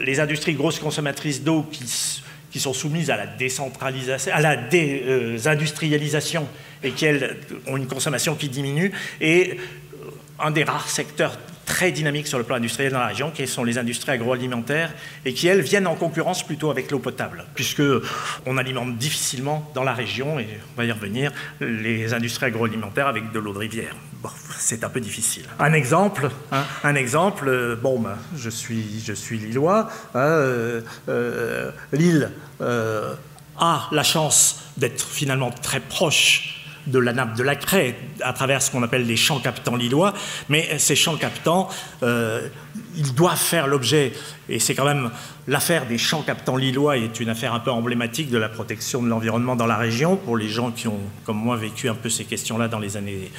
les 0.00 0.20
industries 0.20 0.54
grosses 0.54 0.78
consommatrices 0.78 1.42
d'eau 1.42 1.66
qui, 1.70 2.60
sont 2.60 2.72
soumises 2.72 3.10
à 3.10 3.16
la 3.16 3.26
décentralisation, 3.26 4.32
à 4.32 4.40
la 4.40 4.56
désindustrialisation 4.56 6.46
et 6.82 6.92
qui 6.92 7.06
ont 7.66 7.76
une 7.76 7.88
consommation 7.88 8.36
qui 8.36 8.48
diminue, 8.48 8.92
et 9.20 9.58
un 10.38 10.50
des 10.50 10.64
rares 10.64 10.88
secteurs 10.88 11.36
très 11.64 11.92
dynamiques 11.92 12.26
sur 12.26 12.38
le 12.38 12.44
plan 12.44 12.56
industriel 12.56 12.92
dans 12.92 12.98
la 12.98 13.08
région, 13.08 13.30
qui 13.30 13.46
sont 13.46 13.64
les 13.64 13.78
industries 13.78 14.12
agroalimentaires, 14.12 14.92
et 15.24 15.34
qui, 15.34 15.46
elles, 15.46 15.60
viennent 15.60 15.86
en 15.86 15.94
concurrence 15.94 16.42
plutôt 16.42 16.70
avec 16.70 16.90
l'eau 16.90 16.98
potable, 16.98 17.44
puisque 17.54 17.82
on 18.46 18.56
alimente 18.56 18.96
difficilement 18.96 19.70
dans 19.74 19.84
la 19.84 19.94
région, 19.94 20.38
et 20.38 20.46
on 20.74 20.80
va 20.80 20.84
y 20.84 20.92
revenir, 20.92 21.32
les 21.60 22.14
industries 22.14 22.46
agroalimentaires 22.46 23.06
avec 23.06 23.32
de 23.32 23.38
l'eau 23.38 23.52
de 23.52 23.58
rivière. 23.58 23.94
Bon, 24.22 24.30
c'est 24.58 24.84
un 24.84 24.88
peu 24.88 25.00
difficile. 25.00 25.44
Un 25.58 25.72
exemple, 25.72 26.30
hein, 26.50 26.64
un 26.82 26.94
exemple 26.94 27.48
euh, 27.48 27.76
bon, 27.76 28.00
ben, 28.00 28.16
je, 28.36 28.50
suis, 28.50 29.02
je 29.04 29.12
suis 29.12 29.38
lillois, 29.38 29.88
hein, 30.14 30.18
euh, 30.18 30.80
euh, 31.08 31.70
Lille 31.92 32.30
a 32.60 33.88
la 33.92 34.02
chance 34.02 34.64
d'être 34.76 35.06
finalement 35.06 35.50
très 35.50 35.80
proche 35.80 36.53
de 36.86 36.98
la 36.98 37.12
nappe 37.12 37.36
de 37.36 37.42
la 37.42 37.56
Craie 37.56 37.96
à 38.20 38.32
travers 38.32 38.62
ce 38.62 38.70
qu'on 38.70 38.82
appelle 38.82 39.06
les 39.06 39.16
champs 39.16 39.40
captants 39.40 39.76
lillois. 39.76 40.14
Mais 40.48 40.78
ces 40.78 40.96
champs 40.96 41.16
captants, 41.16 41.68
euh, 42.02 42.48
ils 42.96 43.14
doivent 43.14 43.36
faire 43.36 43.66
l'objet, 43.66 44.12
et 44.48 44.58
c'est 44.58 44.74
quand 44.74 44.84
même 44.84 45.10
l'affaire 45.48 45.86
des 45.86 45.98
champs 45.98 46.22
captants 46.22 46.56
lillois 46.56 46.98
est 46.98 47.20
une 47.20 47.28
affaire 47.28 47.54
un 47.54 47.60
peu 47.60 47.70
emblématique 47.70 48.30
de 48.30 48.38
la 48.38 48.48
protection 48.48 49.02
de 49.02 49.08
l'environnement 49.08 49.56
dans 49.56 49.66
la 49.66 49.76
région, 49.76 50.16
pour 50.16 50.36
les 50.36 50.48
gens 50.48 50.70
qui 50.70 50.88
ont, 50.88 51.00
comme 51.24 51.38
moi, 51.38 51.56
vécu 51.56 51.88
un 51.88 51.94
peu 51.94 52.08
ces 52.08 52.24
questions-là 52.24 52.68
dans 52.68 52.78
les 52.78 52.96
années 52.96 53.30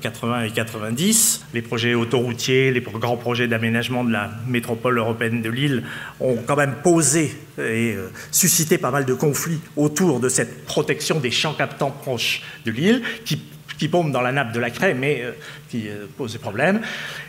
80 0.00 0.34
euh, 0.34 0.44
et 0.44 0.50
90. 0.50 1.46
Les 1.52 1.62
projets 1.62 1.94
autoroutiers, 1.94 2.72
les 2.72 2.80
grands 2.80 3.16
projets 3.16 3.48
d'aménagement 3.48 4.04
de 4.04 4.12
la 4.12 4.30
métropole 4.46 4.98
européenne 4.98 5.42
de 5.42 5.50
Lille 5.50 5.84
ont 6.20 6.38
quand 6.46 6.56
même 6.56 6.76
posé 6.82 7.36
et 7.58 7.94
euh, 7.94 8.10
suscité 8.30 8.78
pas 8.78 8.90
mal 8.90 9.04
de 9.04 9.14
conflits 9.14 9.60
autour 9.76 10.20
de 10.20 10.28
cette 10.28 10.64
protection 10.64 11.20
des 11.20 11.30
champs 11.30 11.54
captants 11.54 11.90
proches 11.90 12.42
de 12.64 12.70
Lille, 12.70 13.02
qui 13.24 13.40
qui 13.78 13.88
dans 13.88 14.22
la 14.22 14.32
nappe 14.32 14.52
de 14.52 14.60
la 14.60 14.70
craie, 14.70 14.94
mais 14.94 15.20
euh, 15.22 15.32
qui 15.68 15.86
pose 16.16 16.32
des 16.32 16.38
problèmes. 16.38 16.80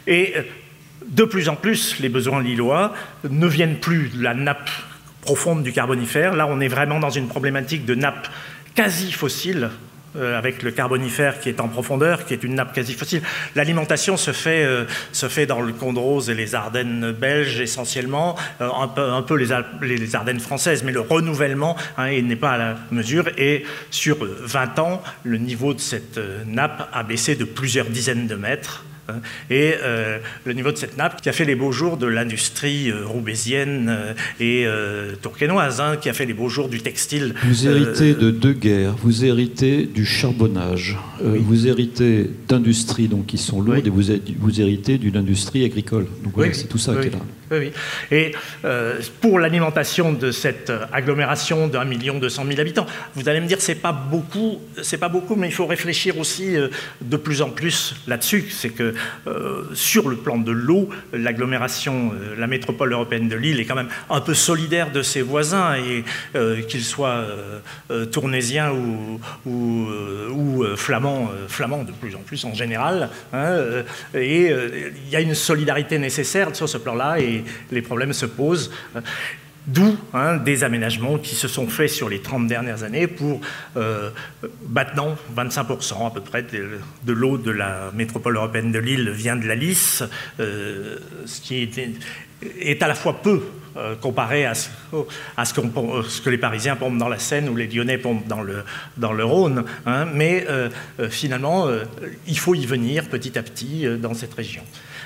Et 0.06 0.33
de 1.06 1.24
plus 1.24 1.50
en 1.50 1.56
plus, 1.56 2.00
les 2.00 2.10
besoins 2.10 2.42
lillois 2.42 2.94
ne 3.30 3.48
viennent 3.48 3.77
plus 3.77 4.10
de 4.10 4.24
la 4.24 4.34
nappe 4.34 4.70
profonde 5.22 5.63
du 5.63 5.72
Carbonifère. 5.72 6.36
Là, 6.36 6.48
on 6.48 6.60
est 6.60 6.68
vraiment 6.68 7.00
dans 7.00 7.10
une 7.10 7.27
problématique 7.27 7.86
de 7.86 7.96
nappe 7.96 8.27
quasi 8.75 9.12
fossile, 9.12 9.70
euh, 10.16 10.38
avec 10.38 10.63
le 10.63 10.72
Carbonifère 10.72 11.39
qui 11.39 11.50
est 11.50 11.60
en 11.60 11.68
profondeur, 11.68 12.25
qui 12.25 12.34
est 12.34 12.44
une 12.44 12.56
nappe 12.56 12.74
quasi 12.74 12.94
fossile. 12.94 13.22
L'alimentation 13.56 14.18
se, 14.18 14.32
fait, 14.32 14.63
euh, 14.63 14.86
se 15.12 15.27
fait 15.27 15.46
dans 15.46 15.62
le 15.62 15.74
Condrose 15.74 16.30
et 16.30 16.34
les 16.34 16.56
Ardennes 16.56 17.12
belges 17.12 17.60
essentiellement, 17.60 18.36
euh, 18.62 18.70
un 18.72 19.22
peu, 19.22 19.36
les, 19.36 20.16
Ardennes 20.16 20.39
françaises, 20.39 20.84
mais 20.84 20.92
le 20.92 21.01
renouvellement 21.01 21.75
hein, 21.98 22.10
n'est 22.22 22.36
pas 22.36 22.51
à 22.51 22.58
la 22.58 22.75
mesure. 22.89 23.30
Et 23.38 23.66
sur 23.92 24.18
20 24.22 24.80
ans, 24.80 25.04
le 25.24 25.38
niveau 25.38 25.74
de 25.74 25.80
cette 25.80 26.20
nappe 26.46 26.89
a 26.94 27.04
baissé 27.04 27.36
de 27.36 27.44
plusieurs 27.44 27.88
dizaines 27.88 28.27
de 28.27 28.36
mètres. 28.36 28.86
Hein. 29.10 29.22
Et 29.50 29.76
euh, 29.82 30.20
le 30.46 30.54
niveau 30.54 30.72
de 30.72 30.78
cette 30.78 30.98
nappe 30.98 31.22
qui 31.22 31.30
a 31.30 31.32
fait 31.32 31.46
les 31.46 31.56
beaux 31.56 31.72
jours 31.72 31.98
de 31.98 32.08
l'industrie 32.08 32.90
euh, 32.90 33.06
roubaisienne 33.06 33.88
euh, 33.90 34.14
et 34.40 34.68
tourquenoise, 35.22 35.82
hein, 35.82 35.98
qui 35.98 36.10
a 36.10 36.14
fait 36.14 36.26
les 36.26 36.34
beaux 36.34 36.50
jours 36.50 36.70
du 36.70 36.82
textile. 36.82 37.34
Vous 37.46 37.68
héritez 37.68 38.14
de 38.14 38.32
deux 38.32 38.54
guerres, 38.54 38.96
vous 39.02 39.26
héritez 39.26 39.86
du 39.86 40.06
charbonnage, 40.06 40.98
vous 41.22 41.68
héritez 41.68 42.30
d'industries 42.48 43.10
qui 43.28 43.38
sont 43.38 43.62
lourdes 43.62 43.86
et 43.86 43.90
vous, 43.90 44.12
vous 44.40 44.62
héritez 44.62 44.98
d'une 44.98 45.18
industrie 45.18 45.64
agricole. 45.64 46.08
Donc 46.24 46.34
voilà, 46.36 46.54
c'est 46.54 46.68
tout 46.68 46.78
ça 46.78 46.96
qui 46.96 47.08
est 47.08 47.12
là. 47.12 47.20
Et 48.12 48.34
pour 49.22 49.39
l'alimentation 49.39 50.13
de 50.13 50.32
cette 50.32 50.72
agglomération 50.92 51.68
d'un 51.68 51.86
million 51.86 52.20
deux 52.20 52.30
cent 52.30 52.44
mille 52.44 52.60
habitants, 52.60 52.86
vous 53.16 53.30
allez 53.30 53.39
me 53.39 53.48
dire 53.48 53.62
c'est 53.62 53.75
pas 53.75 53.92
beaucoup, 53.92 54.62
c'est 54.82 54.98
pas 54.98 55.10
beaucoup, 55.10 55.36
mais 55.36 55.48
il 55.48 55.54
faut 55.54 55.66
réfléchir 55.66 56.18
aussi 56.18 56.56
de 57.01 57.18
plus 57.18 57.42
en 57.42 57.50
plus 57.50 57.96
là-dessus. 58.08 58.50
C'est 58.50 58.70
que 58.70 58.94
sur 59.74 60.10
le 60.10 60.16
plan 60.16 60.38
de 60.38 60.51
l'eau, 60.51 60.89
l'agglomération, 61.13 62.12
la 62.38 62.48
métropole 62.48 62.92
européenne 62.92 63.30
de 63.30 63.36
Lille 63.36 63.60
est 63.60 63.66
quand 63.66 63.75
même 63.75 63.89
un 64.10 64.22
peu 64.22 64.34
solidaire 64.34 64.92
de 64.92 65.01
ses 65.01 65.22
voisins, 65.22 65.75
et 65.75 66.04
qu'ils 66.68 66.84
soient 66.84 67.25
tournésiens 68.12 68.72
ou, 68.72 69.20
ou, 69.46 69.88
ou 70.32 70.66
flamands, 70.75 71.30
flamands 71.48 71.84
de 71.84 71.92
plus 71.92 72.16
en 72.16 72.20
plus 72.20 72.44
en 72.46 72.54
général. 72.54 73.10
Hein, 73.34 73.58
et 74.13 74.51
il 74.51 75.10
y 75.10 75.16
a 75.16 75.22
une 75.22 75.36
solidarité 75.36 76.00
nécessaire 76.00 76.56
sur 76.56 76.68
ce 76.68 76.77
plan-là, 76.77 77.20
et 77.20 77.37
les 77.72 77.82
problèmes 77.82 78.13
se 78.13 78.25
posent. 78.25 78.72
D'où 79.67 79.98
hein, 80.13 80.38
des 80.38 80.63
aménagements 80.63 81.17
qui 81.17 81.36
se 81.36 81.50
sont 81.50 81.67
faits 81.67 81.89
sur 81.89 82.08
les 82.08 82.22
30 82.22 82.48
dernières 82.48 82.84
années 82.84 83.06
pour 83.06 83.41
euh, 83.75 84.12
maintenant 84.70 85.17
25% 85.36 86.08
à 86.08 86.10
peu 86.10 86.22
près 86.22 86.44
de, 86.44 87.12
l'eau 87.12 87.38
de 87.38 87.51
la 87.51 87.91
métropole 87.94 88.38
européenne 88.38 88.72
de 88.72 88.79
Lille 88.79 89.10
vient 89.10 89.36
de 89.36 89.46
la 89.46 89.56
Lys, 89.56 90.03
euh, 90.39 91.00
ce 91.25 91.41
qui 91.41 91.70
est, 92.56 92.82
à 92.82 92.88
la 92.88 92.96
fois 92.96 93.22
peu 93.22 93.44
euh, 93.75 93.96
comparé 93.96 94.46
à, 94.46 94.53
ce, 94.56 94.70
que 96.24 96.29
les 96.29 96.38
Parisiens 96.38 96.77
pompent 96.77 96.98
dans 96.98 97.10
la 97.10 97.20
Seine 97.20 97.50
ou 97.50 97.56
les 97.58 97.67
Lyonnais 97.67 97.98
pompent 97.98 98.25
dans 98.25 98.41
le, 98.41 98.63
dans 98.96 99.12
le 99.12 99.25
Rhône. 99.25 99.65
Hein, 99.86 100.06
mais 100.13 100.48
finalement, 101.10 101.67
il 102.25 102.39
faut 102.39 102.56
y 102.56 102.65
venir 102.65 103.10
petit 103.10 103.38
à 103.38 103.44
petit 103.44 103.86
dans 104.00 104.13
cette 104.13 104.34
région. 104.34 104.63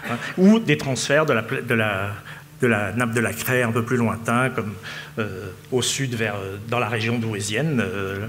Hein, 0.10 0.18
ou 0.38 0.60
des 0.60 0.78
transferts 0.78 1.26
de 1.26 1.34
la, 1.34 2.92
nappe 2.94 3.14
de 3.14 3.20
la 3.20 3.34
Craie 3.34 3.64
un 3.64 3.72
peu 3.72 3.84
plus 3.84 3.98
lointain, 3.98 4.50
comme 4.50 4.74
euh, 5.20 5.50
au 5.72 5.82
sud, 5.82 6.16
vers, 6.16 6.36
euh, 6.36 6.58
dans 6.70 6.80
la 6.80 6.90
région 6.90 7.18
douésienne, 7.18 7.82
euh, 7.84 8.28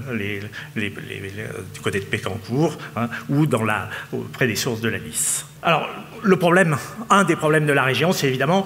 du 0.75 1.79
côté 1.81 1.99
de 1.99 2.05
Pécancourt, 2.05 2.77
hein, 2.95 3.09
ou 3.29 3.45
dans 3.45 3.63
la, 3.63 3.89
près 4.31 4.47
des 4.47 4.55
sources 4.55 4.81
de 4.81 4.89
la 4.89 4.97
Lys. 4.97 5.45
Alors, 5.61 5.87
le 6.21 6.35
problème, 6.35 6.77
un 7.09 7.23
des 7.23 7.35
problèmes 7.35 7.65
de 7.65 7.73
la 7.73 7.83
région, 7.83 8.11
c'est 8.11 8.27
évidemment 8.27 8.65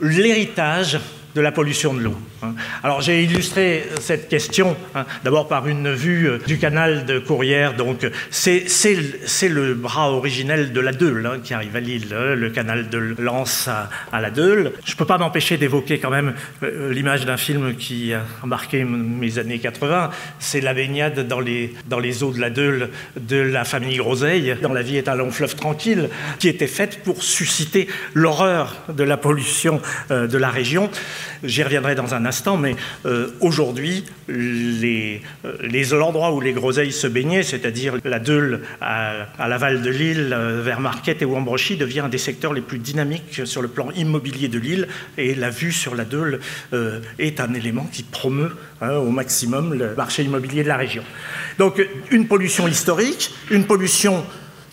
l'héritage 0.00 0.98
de 1.34 1.40
la 1.40 1.52
pollution 1.52 1.94
de 1.94 2.00
l'eau. 2.00 2.16
Hein. 2.42 2.54
Alors 2.82 3.00
j'ai 3.00 3.22
illustré 3.22 3.84
cette 4.00 4.28
question 4.28 4.76
hein, 4.94 5.04
d'abord 5.24 5.48
par 5.48 5.66
une 5.66 5.92
vue 5.92 6.28
euh, 6.28 6.38
du 6.46 6.58
canal 6.58 7.04
de 7.06 7.18
Courrières. 7.18 7.74
Donc 7.74 8.06
c'est 8.30 8.64
le 9.48 9.74
bras 9.74 10.10
originel 10.10 10.72
de 10.72 10.80
la 10.80 10.92
Deule 10.92 11.26
hein, 11.26 11.38
qui 11.42 11.54
arrive 11.54 11.74
à 11.76 11.80
Lille, 11.80 12.08
le 12.10 12.50
canal 12.50 12.88
de 12.88 13.14
Lens 13.18 13.68
à, 13.68 14.20
la 14.20 14.30
Deule. 14.30 14.72
Je 14.84 14.92
ne 14.92 14.96
peux 14.96 15.04
pas 15.04 15.18
m'empêcher 15.18 15.56
d'évoquer 15.56 15.98
quand 15.98 16.10
même 16.10 16.34
euh, 16.62 16.92
l'image 16.92 17.24
d'un 17.24 17.36
film 17.36 17.74
qui 17.74 18.12
a 18.12 18.24
marqué 18.44 18.84
mes 18.84 19.38
années 19.38 19.58
80. 19.58 20.10
C'est 20.38 20.60
la 20.60 20.74
baignade 20.74 21.26
dans 21.26 21.40
les, 21.40 22.22
eaux 22.22 22.32
de 22.32 22.40
la 22.40 22.50
Deule 22.50 22.90
de 23.16 23.36
la 23.36 23.64
famille 23.64 23.96
Groseille, 23.96 24.56
dans 24.62 24.72
La 24.72 24.82
vie 24.82 24.96
est 24.96 25.08
un 25.08 25.14
long 25.14 25.30
fleuve 25.30 25.56
tranquille, 25.56 26.08
qui 26.38 26.48
était 26.48 26.66
faite 26.66 27.00
pour 27.04 27.22
susciter 27.22 27.88
l'horreur 28.14 28.76
de 28.88 29.04
la 29.04 29.16
pollution 29.16 29.80
euh, 30.10 30.26
de 30.26 30.38
la 30.38 30.50
région. 30.50 30.90
J'y 31.42 31.62
reviendrai 31.62 31.94
dans 31.94 32.14
un 32.14 32.24
instant, 32.26 32.56
mais 32.56 32.76
euh, 33.06 33.28
aujourd'hui, 33.40 34.04
les, 34.28 35.20
euh, 35.44 36.30
où 36.32 36.40
les 36.40 36.52
groseilles 36.52 36.92
se 36.92 37.06
baignaient, 37.06 37.42
c'est-à-dire 37.42 37.96
la 38.04 38.18
Deule 38.18 38.62
à, 38.80 39.48
l'aval 39.48 39.82
de 39.82 39.90
l'île, 39.90 40.32
euh, 40.32 40.62
vers 40.62 40.80
Marquette 40.80 41.22
et 41.22 41.24
Wambrochy, 41.24 41.76
devient 41.76 42.00
un 42.00 42.08
des 42.08 42.18
secteurs 42.18 42.52
les 42.52 42.60
plus 42.60 42.78
dynamiques 42.78 43.42
sur 43.44 43.62
le 43.62 43.68
plan 43.68 43.90
immobilier 43.96 44.48
de 44.48 44.58
l'île, 44.58 44.88
et 45.18 45.34
la 45.34 45.50
vue 45.50 45.72
sur 45.72 45.94
la 45.94 46.04
Deule 46.04 46.40
est 47.18 47.40
un 47.40 47.54
élément 47.54 47.88
qui 47.92 48.02
promeut 48.02 48.52
hein, 48.80 48.96
au 48.96 49.10
maximum 49.10 49.74
le 49.74 49.94
marché 49.94 50.22
immobilier 50.22 50.62
de 50.62 50.68
la 50.68 50.76
région. 50.76 51.02
Donc 51.58 51.84
une 52.10 52.26
pollution 52.26 52.66
historique, 52.68 53.32
une 53.50 53.64
pollution 53.64 54.24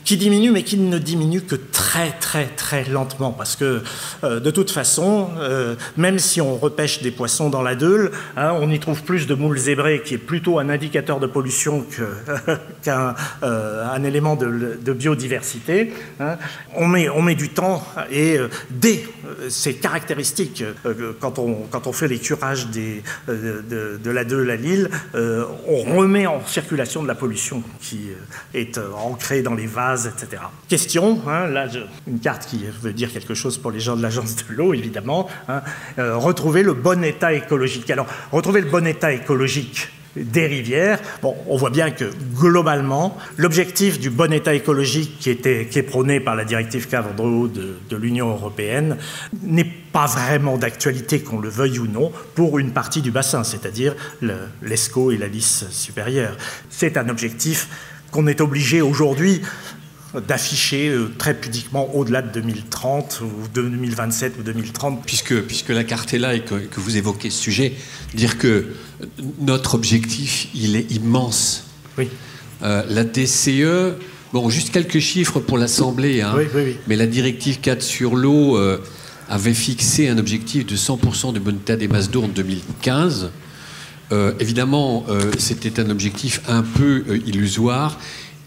qui 0.03 0.17
diminue, 0.17 0.51
mais 0.51 0.63
qui 0.63 0.77
ne 0.77 0.97
diminue 0.97 1.41
que 1.41 1.55
très 1.55 2.11
très 2.11 2.45
très 2.45 2.85
lentement, 2.85 3.31
parce 3.31 3.55
que 3.55 3.81
euh, 4.23 4.39
de 4.39 4.51
toute 4.51 4.71
façon, 4.71 5.29
euh, 5.37 5.75
même 5.97 6.19
si 6.19 6.41
on 6.41 6.55
repêche 6.55 7.01
des 7.01 7.11
poissons 7.11 7.49
dans 7.49 7.61
la 7.61 7.75
Deule, 7.75 8.11
hein, 8.37 8.53
on 8.59 8.69
y 8.71 8.79
trouve 8.79 9.03
plus 9.03 9.27
de 9.27 9.33
moules 9.33 9.57
zébrés, 9.57 10.01
qui 10.03 10.15
est 10.15 10.19
plutôt 10.19 10.59
un 10.59 10.69
indicateur 10.69 11.19
de 11.19 11.27
pollution 11.27 11.85
qu'un 12.83 13.15
euh, 13.43 14.03
élément 14.03 14.35
de, 14.35 14.93
biodiversité. 14.93 15.93
Hein. 16.19 16.37
On, 16.75 16.87
met, 16.87 17.07
on 17.09 17.21
met 17.21 17.35
du 17.35 17.49
temps, 17.49 17.83
et 18.11 18.37
dès 18.69 19.05
ces 19.49 19.75
caractéristiques, 19.75 20.63
quand, 21.19 21.39
on, 21.39 21.53
quand 21.69 21.87
on 21.87 21.93
fait 21.93 22.07
les 22.07 22.19
curages 22.19 22.67
de, 22.67 23.97
de, 23.97 24.11
la 24.11 24.23
Deule 24.25 24.49
à 24.49 24.55
Lille, 24.55 24.89
on 25.13 25.97
remet 25.97 26.27
en 26.27 26.45
circulation 26.45 27.03
de 27.03 27.07
la 27.07 27.15
pollution 27.15 27.63
qui 27.79 28.09
est 28.53 28.77
ancrée 28.77 29.41
dans 29.41 29.53
les 29.53 29.67
etc. 29.95 30.43
Question, 30.67 31.21
hein, 31.27 31.47
là, 31.47 31.67
une 32.07 32.19
carte 32.19 32.45
qui 32.45 32.65
veut 32.81 32.93
dire 32.93 33.11
quelque 33.11 33.33
chose 33.33 33.57
pour 33.57 33.71
les 33.71 33.79
gens 33.79 33.95
de 33.95 34.01
l'agence 34.01 34.35
de 34.35 34.53
l'eau, 34.53 34.73
évidemment. 34.73 35.27
Hein, 35.47 35.61
euh, 35.99 36.17
retrouver 36.17 36.63
le 36.63 36.73
bon 36.73 37.03
état 37.03 37.33
écologique. 37.33 37.89
Alors, 37.89 38.07
retrouver 38.31 38.61
le 38.61 38.69
bon 38.69 38.85
état 38.85 39.11
écologique 39.11 39.89
des 40.15 40.45
rivières. 40.45 40.99
Bon, 41.21 41.35
on 41.47 41.57
voit 41.57 41.69
bien 41.69 41.91
que 41.91 42.11
globalement, 42.35 43.17
l'objectif 43.37 43.99
du 43.99 44.09
bon 44.09 44.31
état 44.33 44.53
écologique 44.53 45.17
qui, 45.19 45.29
était, 45.29 45.67
qui 45.67 45.79
est 45.79 45.83
prôné 45.83 46.19
par 46.19 46.35
la 46.35 46.43
directive 46.43 46.87
cadre 46.87 47.13
de, 47.13 47.77
de 47.89 47.97
l'Union 47.97 48.29
européenne 48.29 48.97
n'est 49.43 49.71
pas 49.93 50.07
vraiment 50.07 50.57
d'actualité, 50.57 51.21
qu'on 51.21 51.39
le 51.39 51.49
veuille 51.49 51.79
ou 51.79 51.87
non, 51.87 52.11
pour 52.35 52.59
une 52.59 52.71
partie 52.71 53.01
du 53.01 53.11
bassin, 53.11 53.43
c'est-à-dire 53.43 53.95
l'ESCO 54.61 55.11
et 55.11 55.17
la 55.17 55.27
lisse 55.27 55.65
supérieure. 55.69 56.35
C'est 56.69 56.97
un 56.97 57.09
objectif 57.09 57.67
qu'on 58.11 58.27
est 58.27 58.41
obligé 58.41 58.81
aujourd'hui 58.81 59.41
d'afficher 60.19 60.89
euh, 60.89 61.09
très 61.17 61.33
pudiquement 61.33 61.95
au-delà 61.95 62.21
de 62.21 62.31
2030 62.33 63.21
ou 63.21 63.47
2027 63.53 64.33
ou 64.39 64.43
2030. 64.43 65.05
Puisque, 65.05 65.41
puisque 65.41 65.69
la 65.69 65.83
carte 65.83 66.13
est 66.13 66.19
là 66.19 66.35
et 66.35 66.41
que, 66.41 66.55
vous 66.77 66.97
évoquez 66.97 67.29
ce 67.29 67.41
sujet, 67.41 67.73
dire 68.13 68.37
que 68.37 68.67
notre 69.39 69.75
objectif, 69.75 70.47
il 70.53 70.75
est 70.75 70.91
immense. 70.91 71.65
Oui. 71.97 72.09
Euh, 72.63 72.83
la 72.89 73.03
DCE, 73.03 73.95
bon, 74.33 74.49
juste 74.49 74.71
quelques 74.71 74.99
chiffres 74.99 75.39
pour 75.39 75.57
l'Assemblée, 75.57 76.21
hein, 76.21 76.35
mais 76.87 76.95
la 76.95 77.07
directive 77.07 77.59
4 77.61 77.81
sur 77.81 78.15
l'eau 78.15 78.57
euh, 78.57 78.79
avait 79.29 79.53
fixé 79.53 80.09
un 80.09 80.17
objectif 80.17 80.65
de 80.65 80.75
100% 80.75 81.33
de 81.33 81.39
bon 81.39 81.55
état 81.55 81.77
des 81.77 81.87
masses 81.87 82.11
d'eau 82.11 82.23
en 82.23 82.27
2015. 82.27 83.31
évidemment, 84.39 85.05
c'était 85.37 85.79
un 85.79 85.89
objectif 85.89 86.41
un 86.49 86.63
peu 86.63 87.05
illusoire 87.25 87.97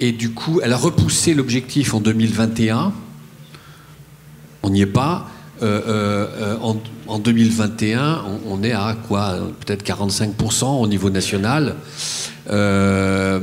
et 0.04 0.12
du 0.12 0.32
coup, 0.32 0.61
elle 0.62 0.75
a 0.75 0.76
repoussé 0.76 1.32
l'objectif 1.32 1.94
en 1.94 2.00
2021. 2.00 2.92
On 4.62 4.68
n'y 4.68 4.82
est 4.82 4.87
pas. 4.87 5.30
Euh, 5.62 5.80
euh, 5.87 6.56
en, 7.06 7.18
2021, 7.18 8.23
on, 8.46 8.62
est 8.62 8.73
à 8.73 8.99
quoi? 9.08 9.38
Peut-être 9.64 9.82
45% 9.82 10.82
au 10.82 10.87
niveau 10.88 11.08
national. 11.08 11.76
Euh, 12.50 13.40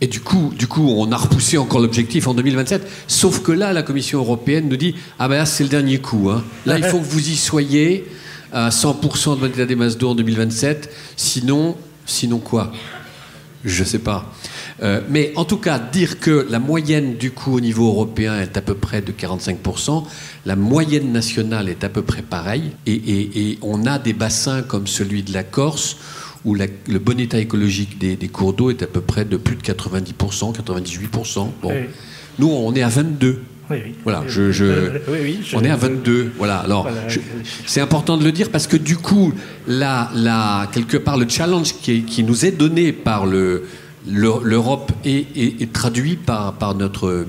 et 0.00 0.06
du 0.06 0.20
coup, 0.20 0.52
du 0.56 0.68
coup, 0.68 0.88
on 0.88 1.10
a 1.10 1.16
repoussé 1.16 1.58
encore 1.58 1.80
l'objectif 1.80 2.28
en 2.28 2.34
2027. 2.34 2.88
Sauf 3.08 3.42
que 3.42 3.50
là, 3.50 3.72
la 3.72 3.82
Commission 3.82 4.20
européenne 4.20 4.68
nous 4.68 4.76
dit 4.76 4.94
Ah 5.18 5.26
ben 5.26 5.38
là, 5.38 5.46
c'est 5.46 5.64
le 5.64 5.68
dernier 5.68 5.98
coup. 5.98 6.30
Hein. 6.30 6.44
Là, 6.64 6.78
il 6.78 6.84
faut 6.84 7.00
que 7.00 7.04
vous 7.04 7.28
y 7.28 7.34
soyez 7.34 8.06
à 8.52 8.68
100% 8.68 9.40
de 9.40 9.46
l'état 9.46 9.66
des 9.66 9.74
masses 9.74 9.98
d'eau 9.98 10.10
en 10.10 10.14
2027. 10.14 10.92
Sinon, 11.16 11.76
sinon 12.06 12.38
quoi? 12.38 12.70
Je 13.64 13.82
ne 13.82 13.88
sais 13.88 13.98
pas. 13.98 14.32
Euh, 14.82 15.00
mais 15.08 15.32
en 15.36 15.44
tout 15.44 15.58
cas, 15.58 15.78
dire 15.78 16.18
que 16.18 16.46
la 16.50 16.58
moyenne 16.58 17.14
du 17.16 17.30
coût 17.30 17.54
au 17.56 17.60
niveau 17.60 17.86
européen 17.86 18.40
est 18.40 18.56
à 18.56 18.60
peu 18.60 18.74
près 18.74 19.00
de 19.00 19.12
45%, 19.12 20.04
la 20.44 20.56
moyenne 20.56 21.12
nationale 21.12 21.68
est 21.68 21.84
à 21.84 21.88
peu 21.88 22.02
près 22.02 22.22
pareille, 22.22 22.72
et, 22.86 23.58
on 23.62 23.86
a 23.86 23.98
des 23.98 24.12
bassins 24.12 24.62
comme 24.62 24.86
celui 24.86 25.22
de 25.22 25.32
la 25.32 25.44
Corse, 25.44 25.98
où 26.44 26.54
le 26.54 26.98
bon 26.98 27.20
état 27.20 27.38
écologique 27.38 27.98
des, 27.98 28.28
cours 28.28 28.52
d'eau 28.54 28.70
est 28.70 28.82
à 28.82 28.88
peu 28.88 29.00
près 29.00 29.24
de 29.24 29.36
plus 29.36 29.54
de 29.54 29.62
90%, 29.62 30.54
98%. 30.56 31.48
Bon. 31.62 31.72
Nous, 32.38 32.48
on 32.48 32.74
est 32.74 32.82
à 32.82 32.88
22. 32.88 33.40
Oui, 33.70 33.78
Voilà, 34.02 34.24
je, 34.26 34.42
on 35.54 35.62
est 35.62 35.70
à 35.70 35.76
22. 35.76 36.32
Voilà, 36.36 36.56
alors 36.58 36.88
c'est 37.64 37.80
important 37.80 38.16
de 38.16 38.24
le 38.24 38.32
dire 38.32 38.50
parce 38.50 38.66
que 38.66 38.76
du 38.76 38.96
coup, 38.96 39.32
là, 39.68 40.10
là 40.14 40.66
quelque 40.72 40.96
part, 40.96 41.16
le 41.16 41.28
challenge 41.28 41.74
qui, 41.80 42.02
qui 42.02 42.24
nous 42.24 42.44
est 42.44 42.50
donné 42.50 42.92
par 42.92 43.24
le, 43.24 43.64
l'Europe 44.06 44.92
est, 45.04 45.72
traduit 45.72 46.16
par, 46.16 46.54
par, 46.54 46.74
notre, 46.74 47.26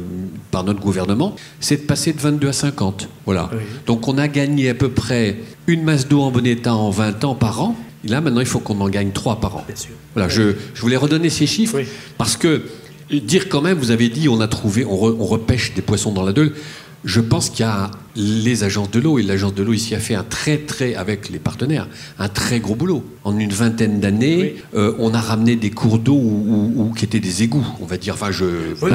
par 0.51 0.63
notre 0.63 0.79
gouvernement, 0.79 1.35
c'est 1.59 1.77
de 1.77 1.87
passer 1.87 2.13
de 2.13 2.19
22 2.19 2.47
à 2.47 2.53
50. 2.53 3.09
Voilà. 3.25 3.49
Donc 3.85 4.07
on 4.07 4.17
a 4.17 4.27
gagné 4.27 4.69
à 4.69 4.73
peu 4.73 4.89
près 4.89 5.37
une 5.67 5.83
masse 5.83 6.07
d'eau 6.07 6.21
en 6.21 6.31
bon 6.31 6.45
état 6.45 6.73
en 6.73 6.89
20 6.89 7.23
ans 7.23 7.35
par 7.35 7.61
an. 7.61 7.75
Et 8.05 8.09
là, 8.09 8.19
maintenant, 8.19 8.41
il 8.41 8.45
faut 8.45 8.59
qu'on 8.59 8.81
en 8.81 8.89
gagne 8.89 9.11
3 9.11 9.39
par 9.39 9.55
an. 9.57 9.65
Voilà, 10.13 10.27
je, 10.27 10.55
je, 10.73 10.81
voulais 10.81 10.97
redonner 10.97 11.29
ces 11.29 11.47
chiffres 11.47 11.79
parce 12.17 12.35
que 12.35 12.63
dire 13.09 13.49
quand 13.49 13.61
même, 13.61 13.77
vous 13.77 13.91
avez 13.91 14.09
dit, 14.09 14.29
on 14.29 14.41
a 14.41 14.47
trouvé, 14.47 14.85
on, 14.85 15.25
repêche 15.25 15.73
des 15.73 15.81
poissons 15.81 16.11
dans 16.11 16.23
la 16.23 16.33
Deule. 16.33 16.53
Je 17.05 17.19
pense 17.19 17.49
qu'il 17.49 17.65
y 17.65 17.69
a 17.69 17.91
les 18.15 18.63
agences 18.63 18.91
de 18.91 18.99
l'eau, 18.99 19.17
et 19.17 19.23
l'agence 19.23 19.55
de 19.55 19.63
l'eau 19.63 19.73
ici 19.73 19.95
a 19.95 19.99
fait 19.99 20.15
un 20.15 20.23
très, 20.23 20.57
très, 20.57 20.95
avec 20.95 21.29
les 21.29 21.39
partenaires, 21.39 21.87
un 22.19 22.29
très 22.29 22.59
gros 22.59 22.75
boulot. 22.75 23.03
En 23.23 23.37
une 23.39 23.51
vingtaine 23.51 23.99
d'années, 23.99 24.55
euh, 24.75 24.93
on 24.99 25.13
a 25.13 25.19
ramené 25.19 25.55
des 25.55 25.71
cours 25.71 25.97
d'eau 25.97 26.15
où, 26.15 26.93
qui 26.95 27.05
étaient 27.05 27.19
des 27.19 27.43
égouts, 27.43 27.65
on 27.81 27.85
va 27.85 27.97
dire. 27.97 28.13
Enfin, 28.13 28.31
je, 28.31 28.45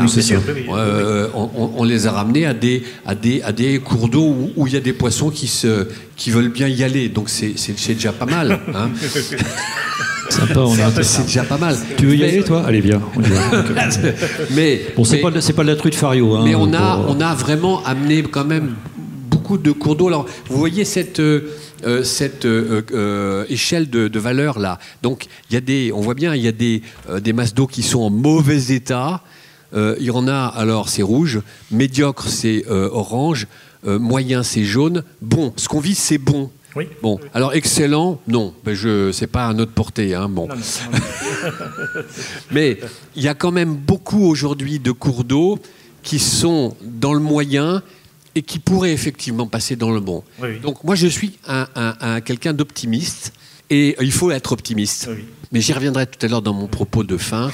c'est 0.06 0.22
sûr. 0.22 0.40
Euh, 0.70 1.28
on, 1.34 1.82
les 1.84 2.06
a 2.06 2.12
ramenés 2.12 2.46
à 2.46 2.54
des, 2.54 2.84
à 3.06 3.14
des, 3.14 3.42
à 3.42 3.52
des 3.52 3.78
cours 3.78 4.08
d'eau 4.08 4.52
où, 4.56 4.66
il 4.66 4.72
y 4.72 4.76
a 4.76 4.80
des 4.80 4.92
poissons 4.92 5.30
qui, 5.30 5.48
se, 5.48 5.88
qui 6.16 6.30
veulent 6.30 6.50
bien 6.50 6.68
y 6.68 6.84
aller. 6.84 7.08
Donc 7.08 7.28
c'est 7.28 7.54
déjà 7.94 8.12
pas 8.12 8.26
mal. 8.26 8.60
Hein. 8.74 8.90
C'est 10.30 11.26
déjà 11.26 11.44
pas 11.44 11.58
mal. 11.58 11.76
Tu 11.96 12.06
veux 12.06 12.16
y 12.16 12.24
aller, 12.24 12.42
toi? 12.42 12.64
Allez, 12.66 12.80
viens. 12.80 13.00
mais 14.50 14.82
bon, 14.96 15.04
c'est 15.04 15.18
pas, 15.18 15.30
pas 15.30 15.62
de 15.62 15.68
la 15.68 15.76
truite 15.76 15.94
fario. 15.94 16.36
Hein, 16.36 16.42
mais 16.44 16.54
on 16.54 16.72
a, 16.74 17.04
on 17.08 17.20
a 17.20 17.34
vraiment 17.34 17.84
amené 17.84 18.22
quand 18.22 18.44
même 18.44 18.74
beaucoup 19.28 19.58
de 19.58 19.72
cours 19.72 19.96
d'eau. 19.96 20.08
Alors, 20.08 20.26
vous 20.48 20.58
voyez 20.58 20.84
cette. 20.84 21.20
Euh, 21.20 21.54
euh, 21.86 22.02
cette 22.02 22.44
euh, 22.44 23.44
échelle 23.48 23.88
de, 23.88 24.18
valeur 24.18 24.58
là. 24.58 24.80
Donc, 25.04 25.26
il 25.48 25.54
y 25.54 25.56
a 25.56 25.60
des, 25.60 25.92
on 25.92 26.00
voit 26.00 26.14
bien, 26.14 26.34
il 26.34 26.42
y 26.42 26.48
a 26.48 26.52
des, 26.52 26.82
des 27.20 27.32
masses 27.32 27.54
d'eau 27.54 27.68
qui 27.68 27.84
sont 27.84 28.00
en 28.00 28.10
mauvais 28.10 28.74
état. 28.74 29.22
il 29.72 30.02
y 30.02 30.10
en 30.10 30.26
a, 30.26 30.46
alors 30.56 30.88
c'est 30.88 31.02
rouge, 31.02 31.40
médiocre 31.70 32.26
c'est 32.26 32.66
orange, 32.68 33.46
moyen 33.86 34.42
c'est 34.42 34.64
jaune. 34.64 35.04
Bon, 35.22 35.52
ce 35.54 35.68
qu'on 35.68 35.78
vise 35.78 35.98
c'est 35.98 36.18
bon. 36.18 36.50
Bon, 37.02 37.18
alors 37.34 37.54
excellent, 37.54 38.20
non, 38.26 38.54
ben 38.64 38.74
je, 38.74 39.12
c'est 39.12 39.26
pas 39.26 39.48
à 39.48 39.54
notre 39.54 39.72
portée, 39.72 40.14
hein, 40.14 40.28
bon. 40.28 40.48
Mais 42.50 42.78
il 43.16 43.22
y 43.22 43.28
a 43.28 43.34
quand 43.34 43.52
même 43.52 43.74
beaucoup 43.74 44.24
aujourd'hui 44.24 44.78
de 44.78 44.92
cours 44.92 45.24
d'eau 45.24 45.58
qui 46.02 46.18
sont 46.18 46.76
dans 46.82 47.14
le 47.14 47.20
moyen 47.20 47.82
et 48.34 48.42
qui 48.42 48.58
pourraient 48.58 48.92
effectivement 48.92 49.46
passer 49.46 49.76
dans 49.76 49.90
le 49.90 50.00
bon. 50.00 50.22
Donc 50.62 50.84
moi 50.84 50.94
je 50.94 51.06
suis 51.06 51.38
un, 51.46 52.20
quelqu'un 52.20 52.52
d'optimiste 52.52 53.32
et 53.70 53.96
il 54.00 54.12
faut 54.12 54.30
être 54.30 54.52
optimiste. 54.52 55.08
Mais 55.52 55.60
j'y 55.60 55.72
reviendrai 55.72 56.06
tout 56.06 56.24
à 56.24 56.28
l'heure 56.28 56.42
dans 56.42 56.54
mon 56.54 56.66
propos 56.66 57.04
de 57.04 57.16
fin. 57.16 57.50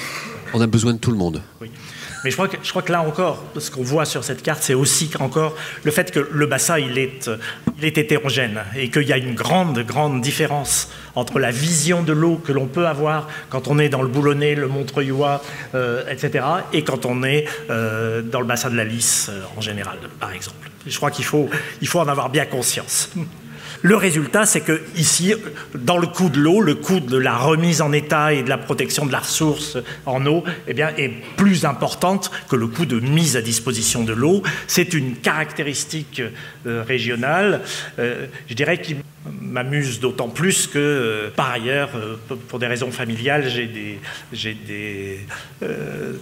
On 0.53 0.61
a 0.61 0.67
besoin 0.67 0.93
de 0.93 0.99
tout 0.99 1.11
le 1.11 1.17
monde. 1.17 1.43
Mais 2.25 2.31
je 2.31 2.37
crois, 2.37 2.49
que, 2.83 2.91
là 2.93 3.03
encore, 3.03 3.45
ce 3.59 3.71
qu'on 3.71 3.83
voit 3.83 4.07
sur 4.07 4.25
cette 4.25 4.43
carte, 4.43 4.63
c'est 4.63 4.73
aussi 4.73 5.11
encore 5.21 5.55
le 5.83 5.91
fait 5.91 6.11
que 6.11 6.27
le 6.33 6.47
bassin, 6.47 6.79
il 6.79 6.97
est, 6.97 7.31
il 7.79 7.85
est 7.85 7.99
hétérogène 7.99 8.63
et 8.77 8.89
qu'il 8.89 9.07
y 9.07 9.13
a 9.13 9.19
une 9.19 9.35
grande, 9.35 9.79
grande 9.81 10.23
différence 10.23 10.91
entre 11.15 11.39
la 11.39 11.51
vision 11.51 12.03
de 12.03 12.15
l'eau 12.15 12.37
que 12.37 12.53
l'on 12.53 12.67
peut 12.67 12.87
avoir 12.87 13.29
quand 13.51 13.69
on 13.69 13.79
est 13.79 13.91
dans 13.91 14.01
le 14.01 14.09
Boulonnais, 14.09 14.55
le 14.55 14.69
Montreuillois, 14.69 15.43
euh, 15.75 16.03
etc., 16.09 16.47
et 16.73 16.83
quand 16.83 17.05
on 17.05 17.23
est 17.25 17.45
euh, 17.69 18.23
dans 18.23 18.41
le 18.41 18.47
bassin 18.47 18.71
de 18.71 18.77
la 18.77 18.85
Lys 18.85 19.29
euh, 19.29 19.43
en 19.59 19.61
général, 19.61 19.99
par 20.19 20.33
exemple. 20.33 20.71
Je 20.87 20.97
crois 20.97 21.11
qu'il 21.11 21.25
faut, 21.27 21.51
il 21.83 21.89
faut 21.89 22.01
en 22.01 22.09
avoir 22.09 22.31
bien 22.31 22.47
conscience. 22.47 23.11
Le 23.85 23.97
résultat, 23.97 24.47
c'est 24.47 24.63
que 24.63 24.81
ici, 24.97 25.35
dans 25.75 25.99
le 25.99 26.07
coût 26.07 26.31
de 26.31 26.41
l'eau, 26.41 26.63
le 26.63 26.75
coût 26.75 27.01
de 27.01 27.19
la 27.19 27.37
remise 27.37 27.83
en 27.83 27.93
état 27.93 28.33
et 28.33 28.43
de 28.43 28.49
la 28.49 28.57
protection 28.57 29.05
de 29.05 29.13
la 29.13 29.19
ressource 29.19 29.77
en 30.07 30.25
eau 30.25 30.43
eh 30.67 30.73
bien, 30.73 30.89
est 30.97 31.11
plus 31.37 31.67
importante 31.67 32.31
que 32.49 32.57
le 32.57 32.67
coût 32.67 32.87
de 32.87 32.99
mise 32.99 33.37
à 33.37 33.43
disposition 33.43 34.03
de 34.03 34.15
l'eau. 34.15 34.43
C'est 34.69 34.95
une 34.95 35.17
caractéristique 35.17 36.23
euh, 36.67 36.83
régionale, 36.83 37.61
euh, 37.99 38.25
je 38.49 38.55
dirais, 38.55 38.81
qui 38.81 38.97
m'amuse 39.41 40.01
d'autant 40.01 40.29
plus 40.29 40.67
que, 40.67 40.79
euh, 40.79 41.31
par 41.35 41.51
ailleurs, 41.51 41.91
pour 42.49 42.59
des 42.59 42.67
raisons 42.67 42.91
familiales, 42.91 43.49
j'ai 43.49 43.67
des, 43.67 43.99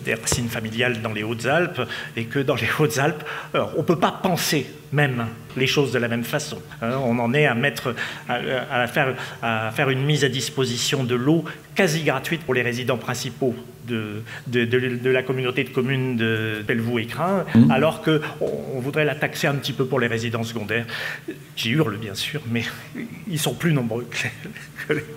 des, 0.05 0.15
racines 0.15 0.49
familiales 0.49 1.03
dans 1.03 1.13
les 1.13 1.23
Hautes-Alpes, 1.23 1.83
et 2.17 2.25
que 2.25 2.39
dans 2.39 2.55
les 2.55 2.69
Hautes-Alpes, 2.79 3.25
on 3.55 3.79
ne 3.79 3.83
peut 3.83 3.99
pas 3.99 4.13
penser 4.13 4.67
même 4.93 5.27
les 5.57 5.67
choses 5.67 5.91
de 5.93 5.99
la 5.99 6.09
même 6.09 6.25
façon. 6.25 6.59
Hein. 6.81 6.99
on 7.05 7.19
en 7.19 7.33
est 7.35 7.47
à, 7.47 8.87
faire, 8.87 9.15
à 9.43 9.71
faire 9.71 9.91
une 9.91 10.05
mise 10.05 10.25
à 10.25 10.29
disposition 10.29 11.05
de 11.05 11.15
l'eau 11.15 11.45
quasi 11.75 12.03
gratuite 12.03 12.43
pour 12.43 12.55
les 12.55 12.63
résidents 12.63 12.99
principaux 12.99 13.55
de, 13.87 14.23
de, 14.47 15.11
la 15.11 15.23
communauté 15.23 15.65
de 15.65 15.71
communes 15.71 16.17
de 16.17 16.63
Pelvoux 16.67 16.99
et 16.99 17.07
Crin, 17.07 17.45
mmh. 17.55 17.71
alors 17.71 18.03
qu'on 18.03 18.21
on 18.75 18.81
voudrait 18.81 19.05
la 19.05 19.15
taxer 19.15 19.47
un 19.47 19.55
petit 19.55 19.73
peu 19.73 19.87
pour 19.87 20.01
les 20.01 20.07
résidents 20.07 20.45
secondaires, 20.45 20.87
qui 21.57 21.71
hurlent 21.71 21.99
bien 21.99 22.15
sûr, 22.15 22.41
mais 22.51 22.63
ils 23.29 23.39
sont 23.39 23.55
plus 23.55 23.73
nombreux 23.73 24.07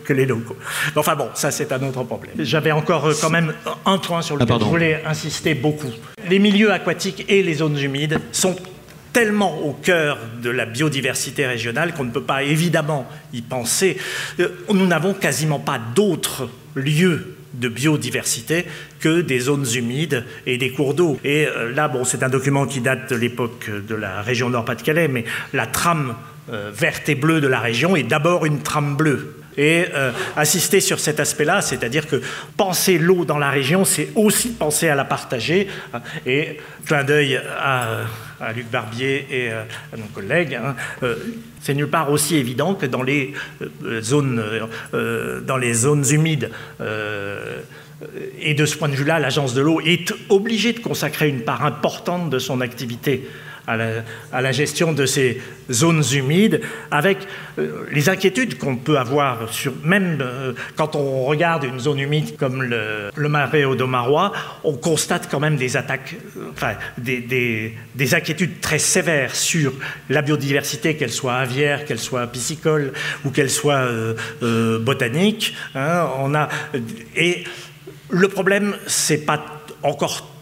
que, 0.04 0.14
les 0.14 0.26
locaux. 0.26 0.58
Enfin 0.96 1.16
bon, 1.16 1.30
ça 1.34 1.52
c'est 1.52 1.72
un 1.72 1.82
autre 1.84 2.04
problème. 2.04 2.34
J'avais 2.40 2.72
encore 2.72 3.06
euh, 3.06 3.14
quand 3.20 3.30
même 3.30 3.54
un 3.86 3.98
point 3.98 4.22
sur 4.22 4.36
lequel 4.36 4.56
ah, 4.56 4.60
je 4.60 4.66
voulais 4.66 5.04
insister 5.06 5.54
beaucoup. 5.54 5.92
Les 6.28 6.40
milieux 6.40 6.72
aquatiques 6.72 7.26
et 7.28 7.44
les 7.44 7.56
zones 7.56 7.78
humides 7.78 8.20
sont 8.32 8.56
tellement 9.16 9.66
au 9.66 9.72
cœur 9.72 10.18
de 10.44 10.50
la 10.50 10.66
biodiversité 10.66 11.48
régionale 11.48 11.94
qu'on 11.94 12.04
ne 12.04 12.12
peut 12.12 12.24
pas 12.24 12.44
évidemment 12.44 13.10
y 13.32 13.42
penser. 13.42 13.96
Euh, 14.42 14.50
nous 14.74 14.86
n'avons 14.86 15.14
quasiment 15.14 15.58
pas 15.58 15.80
d'autres 15.80 16.50
lieux 16.76 17.38
de 17.54 17.70
biodiversité 17.70 18.66
que 19.00 19.22
des 19.22 19.40
zones 19.40 19.66
humides 19.74 20.26
et 20.46 20.58
des 20.58 20.70
cours 20.72 20.96
d'eau. 20.96 21.18
Et 21.24 21.48
euh, 21.48 21.72
là, 21.74 21.88
bon, 21.88 22.04
c'est 22.04 22.24
un 22.24 22.30
document 22.30 22.66
qui 22.66 22.82
date 22.82 23.10
de 23.10 23.16
l'époque 23.16 23.70
de 23.70 23.96
la 23.96 24.22
région 24.22 24.50
Nord-Pas-de-Calais, 24.50 25.08
mais 25.08 25.24
la 25.54 25.66
trame 25.66 26.16
euh, 26.52 26.70
verte 26.76 27.08
et 27.08 27.16
bleue 27.16 27.40
de 27.40 27.48
la 27.48 27.62
région 27.62 27.96
est 27.96 28.04
d'abord 28.04 28.46
une 28.46 28.64
trame 28.64 28.98
bleue 28.98 29.38
et 29.58 29.86
assister 30.36 30.82
sur 30.82 31.00
cet 31.00 31.22
aspect-là, 31.22 31.62
c'est-à-dire 31.62 32.08
que 32.08 32.22
penser 32.58 32.98
l'eau 32.98 33.24
dans 33.24 33.38
la 33.38 33.50
région, 33.50 33.86
c'est 33.86 34.10
aussi 34.14 34.50
penser 34.50 34.90
à 34.90 34.96
la 34.96 35.06
partager. 35.06 35.70
Et 36.26 36.58
clin 36.86 37.06
d'œil 37.06 37.40
à, 37.58 38.02
Luc 38.56 38.70
Barbier 38.70 39.28
et 39.30 39.52
euh, 39.52 39.64
à 39.94 39.98
nos 39.98 40.06
collègues, 40.06 40.56
hein, 40.56 40.76
euh, 41.04 41.16
c'est 41.62 41.74
nulle 41.74 41.90
part 41.90 42.12
aussi 42.12 42.36
évident 42.36 42.76
que 42.76 42.86
dans 42.86 43.04
les 43.04 43.34
les 45.58 45.74
zones 45.74 46.04
humides. 46.12 46.52
et 48.40 48.54
de 48.54 48.66
ce 48.66 48.78
point 48.78 48.90
de 48.90 48.96
vue-là, 48.96 49.20
l'agence 49.20 49.54
de 49.54 49.62
l'eau 49.62 49.80
est 49.82 50.14
obligée 50.30 50.74
de 50.74 50.80
consacrer 50.80 51.30
une 51.30 51.42
part 51.42 51.66
importante 51.66 52.30
de 52.30 52.40
son 52.40 52.62
activité 52.62 53.28
à 53.68 54.42
la, 54.42 54.52
gestion 54.52 54.94
de 54.94 55.06
ces 55.06 55.42
zones 55.72 56.04
humides, 56.14 56.62
avec 56.92 57.18
euh, 57.58 57.86
les 57.92 58.10
inquiétudes 58.10 58.58
qu'on 58.58 58.78
peut 58.78 58.98
avoir, 58.98 59.52
sur, 59.52 59.74
même 59.84 60.20
euh, 60.22 60.54
quand 60.76 60.96
on 60.96 61.24
regarde 61.24 61.64
une 61.64 61.80
zone 61.80 62.00
humide 62.00 62.38
comme 62.38 62.62
le, 62.62 63.10
le 63.16 63.30
marais 63.30 63.64
audomarois, 63.64 64.32
on 64.64 64.74
constate 64.74 65.28
quand 65.30 65.40
même 65.40 65.58
des 65.58 65.78
attaques, 65.78 66.16
euh, 66.38 66.52
enfin, 66.52 66.74
des, 66.98 67.22
des, 67.96 68.16
inquiétudes 68.16 68.62
très 68.62 68.80
sévères 68.80 69.36
sur 69.36 69.74
la 70.10 70.22
biodiversité, 70.22 70.96
qu'elle 70.96 71.12
soit 71.12 71.36
aviaire, 71.36 71.86
qu'elle 71.86 72.00
soit 72.00 72.28
piscicole 72.28 72.94
ou 73.26 73.32
qu'elle 73.32 73.50
soit 73.50 73.88
botanique. 74.42 75.56
Hein, 75.74 76.08
on 76.20 76.36
a, 76.36 76.50
et 77.16 77.44
le 78.10 78.28
problème, 78.28 78.76
c'est 78.86 79.26
pas 79.26 79.44
encore 79.84 80.35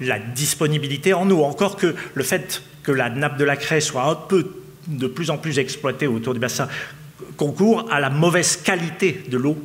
la 0.00 0.18
disponibilité 0.18 1.14
en 1.14 1.30
eau, 1.30 1.44
encore 1.44 1.76
que 1.76 1.94
le 2.14 2.22
fait 2.22 2.62
que 2.82 2.92
la 2.92 3.10
nappe 3.10 3.38
de 3.38 3.44
la 3.44 3.56
craie 3.56 3.80
soit 3.80 4.04
un 4.04 4.14
peu 4.14 4.46
de 4.86 5.06
plus 5.06 5.30
en 5.30 5.38
plus 5.38 5.58
exploitée 5.58 6.06
autour 6.06 6.34
du 6.34 6.40
bassin 6.40 6.68
concourt 7.36 7.88
à 7.90 8.00
la 8.00 8.10
mauvaise 8.10 8.56
qualité 8.56 9.24
de 9.28 9.38
l'eau 9.38 9.56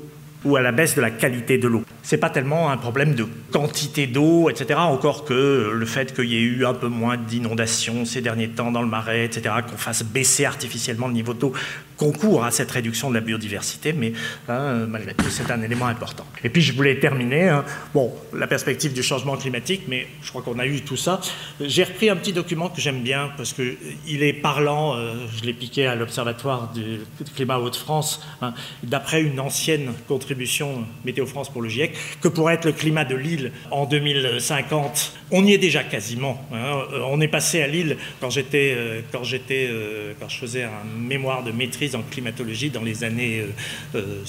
ou 0.45 0.55
à 0.55 0.61
la 0.61 0.71
baisse 0.71 0.95
de 0.95 1.01
la 1.01 1.11
qualité 1.11 1.57
de 1.57 1.67
l'eau. 1.67 1.83
Ce 2.03 2.15
n'est 2.15 2.19
pas 2.19 2.29
tellement 2.29 2.71
un 2.71 2.77
problème 2.77 3.15
de 3.15 3.27
quantité 3.51 4.07
d'eau, 4.07 4.49
etc., 4.49 4.79
encore 4.79 5.25
que 5.25 5.71
le 5.73 5.85
fait 5.85 6.13
qu'il 6.13 6.25
y 6.25 6.35
ait 6.35 6.41
eu 6.41 6.65
un 6.65 6.73
peu 6.73 6.87
moins 6.87 7.17
d'inondations 7.17 8.05
ces 8.05 8.21
derniers 8.21 8.49
temps 8.49 8.71
dans 8.71 8.81
le 8.81 8.87
marais, 8.87 9.25
etc., 9.25 9.55
qu'on 9.69 9.77
fasse 9.77 10.03
baisser 10.03 10.45
artificiellement 10.45 11.07
le 11.07 11.13
niveau 11.13 11.33
d'eau, 11.33 11.53
concourt 11.99 12.45
à 12.45 12.51
cette 12.51 12.71
réduction 12.71 13.09
de 13.09 13.15
la 13.15 13.19
biodiversité, 13.19 13.91
mais 13.91 14.13
hein, 14.47 14.85
malgré 14.87 15.13
tout, 15.13 15.29
c'est 15.29 15.51
un 15.51 15.61
élément 15.61 15.87
important. 15.87 16.25
Et 16.45 16.49
puis, 16.49 16.61
je 16.61 16.71
voulais 16.71 16.97
terminer, 16.97 17.49
hein, 17.49 17.65
bon, 17.93 18.13
la 18.33 18.47
perspective 18.47 18.93
du 18.93 19.03
changement 19.03 19.35
climatique, 19.35 19.83
mais 19.89 20.07
je 20.21 20.29
crois 20.29 20.41
qu'on 20.41 20.59
a 20.59 20.65
eu 20.65 20.81
tout 20.81 20.95
ça. 20.95 21.19
J'ai 21.59 21.83
repris 21.83 22.09
un 22.09 22.15
petit 22.15 22.31
document 22.31 22.69
que 22.69 22.79
j'aime 22.79 23.01
bien, 23.01 23.31
parce 23.35 23.51
qu'il 23.51 24.23
est 24.23 24.33
parlant, 24.33 24.95
euh, 24.95 25.15
je 25.37 25.43
l'ai 25.43 25.53
piqué 25.53 25.87
à 25.87 25.95
l'Observatoire 25.95 26.71
du 26.73 26.99
climat 27.35 27.59
Hauts-de-France, 27.59 28.25
hein, 28.41 28.53
d'après 28.83 29.21
une 29.21 29.39
ancienne 29.41 29.91
contribution 30.07 30.85
Météo 31.03 31.25
France 31.25 31.49
pour 31.49 31.61
le 31.61 31.67
GIEC, 31.67 31.88
que 32.21 32.27
pourrait 32.27 32.55
être 32.55 32.65
le 32.65 32.71
climat 32.71 33.05
de 33.05 33.15
l'île 33.15 33.51
en 33.71 33.85
2050. 33.85 35.13
On 35.31 35.45
y 35.45 35.53
est 35.53 35.57
déjà 35.57 35.83
quasiment. 35.83 36.43
On 36.51 37.21
est 37.21 37.27
passé 37.27 37.61
à 37.61 37.67
l'île 37.67 37.97
quand 38.19 38.29
j'étais, 38.29 38.73
euh, 38.75 39.01
quand 39.11 39.23
j'étais, 39.23 39.67
euh, 39.69 40.13
quand 40.19 40.27
je 40.27 40.37
faisais 40.37 40.63
un 40.63 40.97
mémoire 40.97 41.43
de 41.43 41.51
maîtrise 41.51 41.95
en 41.95 42.01
climatologie 42.01 42.69
dans 42.69 42.81
les 42.81 43.03
années, 43.03 43.41
euh, 43.41 43.99
euh, 43.99 44.23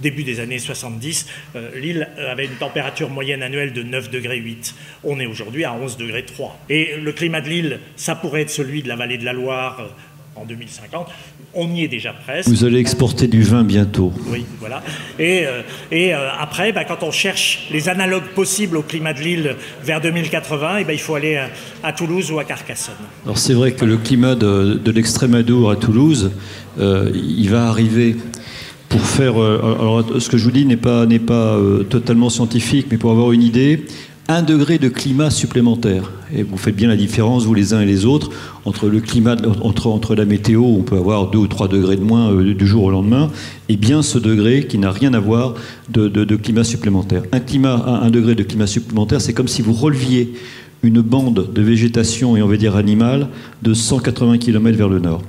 début 0.00 0.24
des 0.24 0.40
années 0.40 0.58
70, 0.58 1.26
euh, 1.56 1.70
l'île 1.74 2.08
avait 2.18 2.46
une 2.46 2.56
température 2.56 3.10
moyenne 3.10 3.42
annuelle 3.42 3.72
de 3.72 3.82
9 3.82 4.10
degrés 4.10 4.38
8. 4.38 4.74
On 5.04 5.20
est 5.20 5.26
aujourd'hui 5.26 5.64
à 5.64 5.72
11 5.72 5.96
degrés 5.96 6.24
3. 6.24 6.58
Et 6.68 6.96
le 6.96 7.12
climat 7.12 7.40
de 7.40 7.48
l'île, 7.48 7.80
ça 7.96 8.14
pourrait 8.14 8.42
être 8.42 8.50
celui 8.50 8.82
de 8.82 8.88
la 8.88 8.96
vallée 8.96 9.18
de 9.18 9.24
la 9.24 9.32
Loire, 9.32 9.88
en 10.42 10.44
en 10.44 10.46
2050. 10.46 11.06
On 11.54 11.72
y 11.72 11.84
est 11.84 11.88
déjà 11.88 12.12
presque. 12.12 12.48
Vous 12.48 12.64
allez 12.64 12.78
exporter 12.78 13.26
du 13.26 13.42
vin 13.42 13.64
bientôt. 13.64 14.12
Oui, 14.26 14.44
voilà. 14.58 14.82
Et, 15.18 15.46
euh, 15.46 15.62
et 15.90 16.14
euh, 16.14 16.28
après, 16.38 16.72
bah, 16.72 16.84
quand 16.84 17.02
on 17.02 17.10
cherche 17.10 17.68
les 17.70 17.88
analogues 17.88 18.30
possibles 18.34 18.76
au 18.76 18.82
climat 18.82 19.12
de 19.12 19.20
l'île 19.20 19.56
vers 19.84 20.00
2080, 20.00 20.78
et 20.78 20.80
eh 20.80 20.84
ben, 20.84 20.92
il 20.92 20.98
faut 20.98 21.14
aller 21.14 21.40
à, 21.82 21.92
Toulouse 21.92 22.30
ou 22.30 22.38
à 22.38 22.44
Carcassonne. 22.44 22.94
Alors 23.24 23.38
c'est 23.38 23.54
vrai 23.54 23.72
que 23.72 23.84
le 23.84 23.96
climat 23.96 24.34
de, 24.34 24.80
de 24.82 24.90
l'extrémadour 24.90 25.70
à 25.70 25.76
Toulouse, 25.76 26.32
il 26.78 27.48
va 27.50 27.68
arriver 27.68 28.16
pour 28.88 29.02
faire. 29.02 29.34
alors, 29.36 30.04
ce 30.18 30.28
que 30.28 30.38
je 30.38 30.44
vous 30.44 30.50
dis 30.50 30.64
n'est 30.64 30.76
pas, 30.76 31.06
n'est 31.06 31.18
pas 31.18 31.58
totalement 31.90 32.30
scientifique, 32.30 32.86
mais 32.90 32.96
pour 32.96 33.10
avoir 33.10 33.32
une 33.32 33.42
idée, 33.42 33.84
un 34.28 34.42
degré 34.42 34.78
de 34.78 34.88
climat 34.88 35.30
supplémentaire. 35.30 36.10
Et 36.34 36.42
vous 36.42 36.56
faites 36.56 36.76
bien 36.76 36.88
la 36.88 36.96
différence, 36.96 37.44
vous 37.44 37.54
les 37.54 37.74
uns 37.74 37.80
et 37.80 37.86
les 37.86 38.04
autres, 38.04 38.30
entre 38.64 38.88
le 38.88 39.00
climat, 39.00 39.36
entre, 39.62 40.14
la 40.14 40.24
météo, 40.24 40.62
on 40.62 40.82
peut 40.82 40.96
avoir 40.96 41.30
2 41.30 41.38
ou 41.38 41.46
3 41.46 41.68
degrés 41.68 41.96
de 41.96 42.02
moins 42.02 42.32
euh, 42.32 42.54
du 42.54 42.66
jour 42.66 42.84
au 42.84 42.90
lendemain, 42.90 43.30
et 43.68 43.76
bien 43.76 44.02
ce 44.02 44.18
degré 44.18 44.66
qui 44.66 44.78
n'a 44.78 44.90
rien 44.90 45.12
à 45.14 45.20
voir 45.20 45.54
de, 45.90 46.36
climat 46.36 46.64
supplémentaire. 46.64 47.22
Un, 47.32 47.40
climat, 47.40 48.00
un, 48.02 48.10
degré 48.10 48.34
de 48.34 48.42
climat 48.42 48.66
supplémentaire, 48.66 49.20
c'est 49.20 49.32
comme 49.32 49.48
si 49.48 49.62
vous 49.62 49.72
releviez 49.72 50.32
une 50.82 51.00
bande 51.00 51.52
de 51.52 51.62
végétation, 51.62 52.36
et 52.36 52.42
on 52.42 52.48
va 52.48 52.56
dire 52.56 52.76
animale, 52.76 53.28
de 53.62 53.74
180 53.74 54.38
km 54.38 54.76
vers 54.76 54.88
le 54.88 54.98
nord 54.98 55.22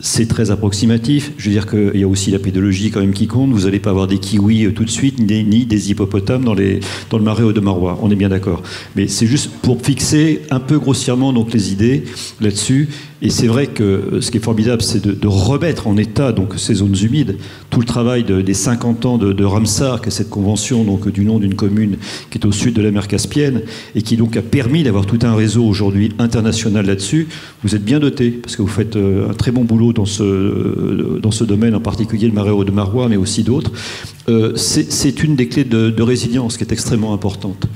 c'est 0.00 0.28
très 0.28 0.50
approximatif. 0.50 1.32
Je 1.38 1.46
veux 1.46 1.52
dire 1.52 1.66
qu'il 1.66 1.98
y 1.98 2.04
a 2.04 2.08
aussi 2.08 2.30
la 2.30 2.38
pédologie 2.38 2.90
quand 2.90 3.00
même 3.00 3.12
qui 3.12 3.26
compte. 3.26 3.50
Vous 3.50 3.64
n'allez 3.64 3.78
pas 3.78 3.90
avoir 3.90 4.06
des 4.06 4.18
kiwis 4.18 4.66
euh, 4.66 4.72
tout 4.72 4.84
de 4.84 4.90
suite, 4.90 5.18
ni 5.18 5.64
des, 5.64 5.90
hippopotames 5.90 6.44
dans, 6.44 6.54
le 6.54 6.80
marais 7.20 7.52
de 7.52 7.60
Marois. 7.60 7.98
On 8.02 8.10
est 8.10 8.16
bien 8.16 8.28
d'accord. 8.28 8.62
Mais 8.94 9.08
c'est 9.08 9.26
juste 9.26 9.50
pour 9.62 9.80
fixer 9.82 10.42
un 10.50 10.60
peu 10.60 10.78
grossièrement 10.78 11.32
donc 11.32 11.52
les 11.52 11.72
idées 11.72 12.04
là-dessus. 12.40 12.88
Et 13.22 13.30
c'est 13.30 13.46
vrai 13.46 13.66
que 13.66 13.82
euh, 13.82 14.20
ce 14.20 14.30
qui 14.30 14.36
est 14.36 14.40
formidable, 14.44 14.82
c'est 14.82 15.06
de, 15.06 15.26
remettre 15.26 15.86
en 15.86 15.96
état 15.96 16.32
donc 16.32 16.54
ces 16.56 16.74
zones 16.74 16.96
humides. 17.00 17.36
Tout 17.70 17.80
le 17.80 17.86
travail 17.86 18.24
des 18.24 18.54
50 18.54 19.06
ans 19.06 19.18
de, 19.18 19.44
Ramsar, 19.44 20.00
qui 20.00 20.08
est 20.08 20.12
cette 20.12 20.30
convention 20.30 20.84
donc 20.84 21.08
du 21.08 21.24
nom 21.24 21.38
d'une 21.38 21.54
commune 21.54 21.96
qui 22.30 22.38
est 22.38 22.46
au 22.46 22.52
sud 22.52 22.74
de 22.74 22.82
la 22.82 22.90
mer 22.90 23.08
Caspienne 23.08 23.62
et 23.94 24.02
qui 24.02 24.16
donc 24.16 24.36
a 24.36 24.42
permis 24.42 24.82
d'avoir 24.82 25.06
tout 25.06 25.18
un 25.22 25.34
réseau 25.34 25.64
aujourd'hui 25.64 26.12
international 26.18 26.86
là-dessus. 26.86 27.28
Vous 27.62 27.74
êtes 27.74 27.84
bien 27.84 27.98
doté 27.98 28.30
parce 28.30 28.56
que 28.56 28.62
vous 28.62 28.68
faites 28.68 28.96
euh, 28.96 29.30
un 29.30 29.34
très 29.34 29.50
bon 29.50 29.64
boulot 29.64 29.92
dans 29.92 30.04
ce, 30.04 30.22
euh, 30.22 31.18
dans 31.22 31.30
ce 31.30 31.44
domaine, 31.44 31.74
en 31.74 31.80
particulier 31.80 32.28
le 32.28 32.34
marais 32.34 32.46
de 32.64 32.70
Marois, 32.70 33.08
mais 33.08 33.16
aussi 33.16 33.42
d'autres. 33.42 33.72
c'est 34.56 35.22
une 35.22 35.36
des 35.36 35.48
clés 35.48 35.64
de 35.64 36.02
résilience 36.02 36.56
qui 36.56 36.64
est 36.64 36.72
extrêmement 36.72 37.12
importante. 37.12 37.66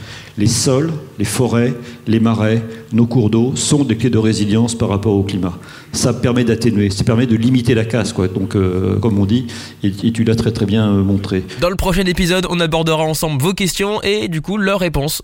Les 0.41 0.47
sols, 0.47 0.91
les 1.19 1.27
forêts, 1.27 1.75
les 2.07 2.19
marais, 2.19 2.63
nos 2.95 3.05
cours 3.05 3.29
d'eau 3.29 3.53
sont 3.57 3.85
des 3.85 3.99
clés 3.99 4.09
de 4.09 4.17
résilience 4.17 4.75
par 4.75 4.89
rapport 4.89 5.13
au 5.13 5.23
climat. 5.23 5.53
Ça 5.93 6.15
permet 6.15 6.45
d'atténuer, 6.45 6.89
ça 6.89 7.05
permet 7.05 7.27
de 7.27 7.37
limiter 7.37 7.75
la 7.75 7.85
casse, 7.85 8.15
quoi. 8.15 8.27
Donc, 8.27 8.57
euh, 8.57 8.99
comme 9.01 9.19
on 9.19 9.27
dit, 9.27 9.49
et, 9.83 9.93
tu 9.93 10.25
l'as 10.25 10.37
très 10.37 10.51
très 10.51 10.65
bien 10.65 10.89
euh, 10.89 11.03
montré. 11.03 11.45
Dans 11.61 11.69
le 11.69 11.77
prochain 11.77 12.07
épisode, 12.07 12.47
on 12.49 12.59
abordera 12.59 13.03
ensemble 13.03 13.43
vos 13.43 13.53
questions 13.53 14.01
et 14.01 14.29
du 14.29 14.41
coup 14.41 14.57
leurs 14.57 14.81
réponses. 14.81 15.21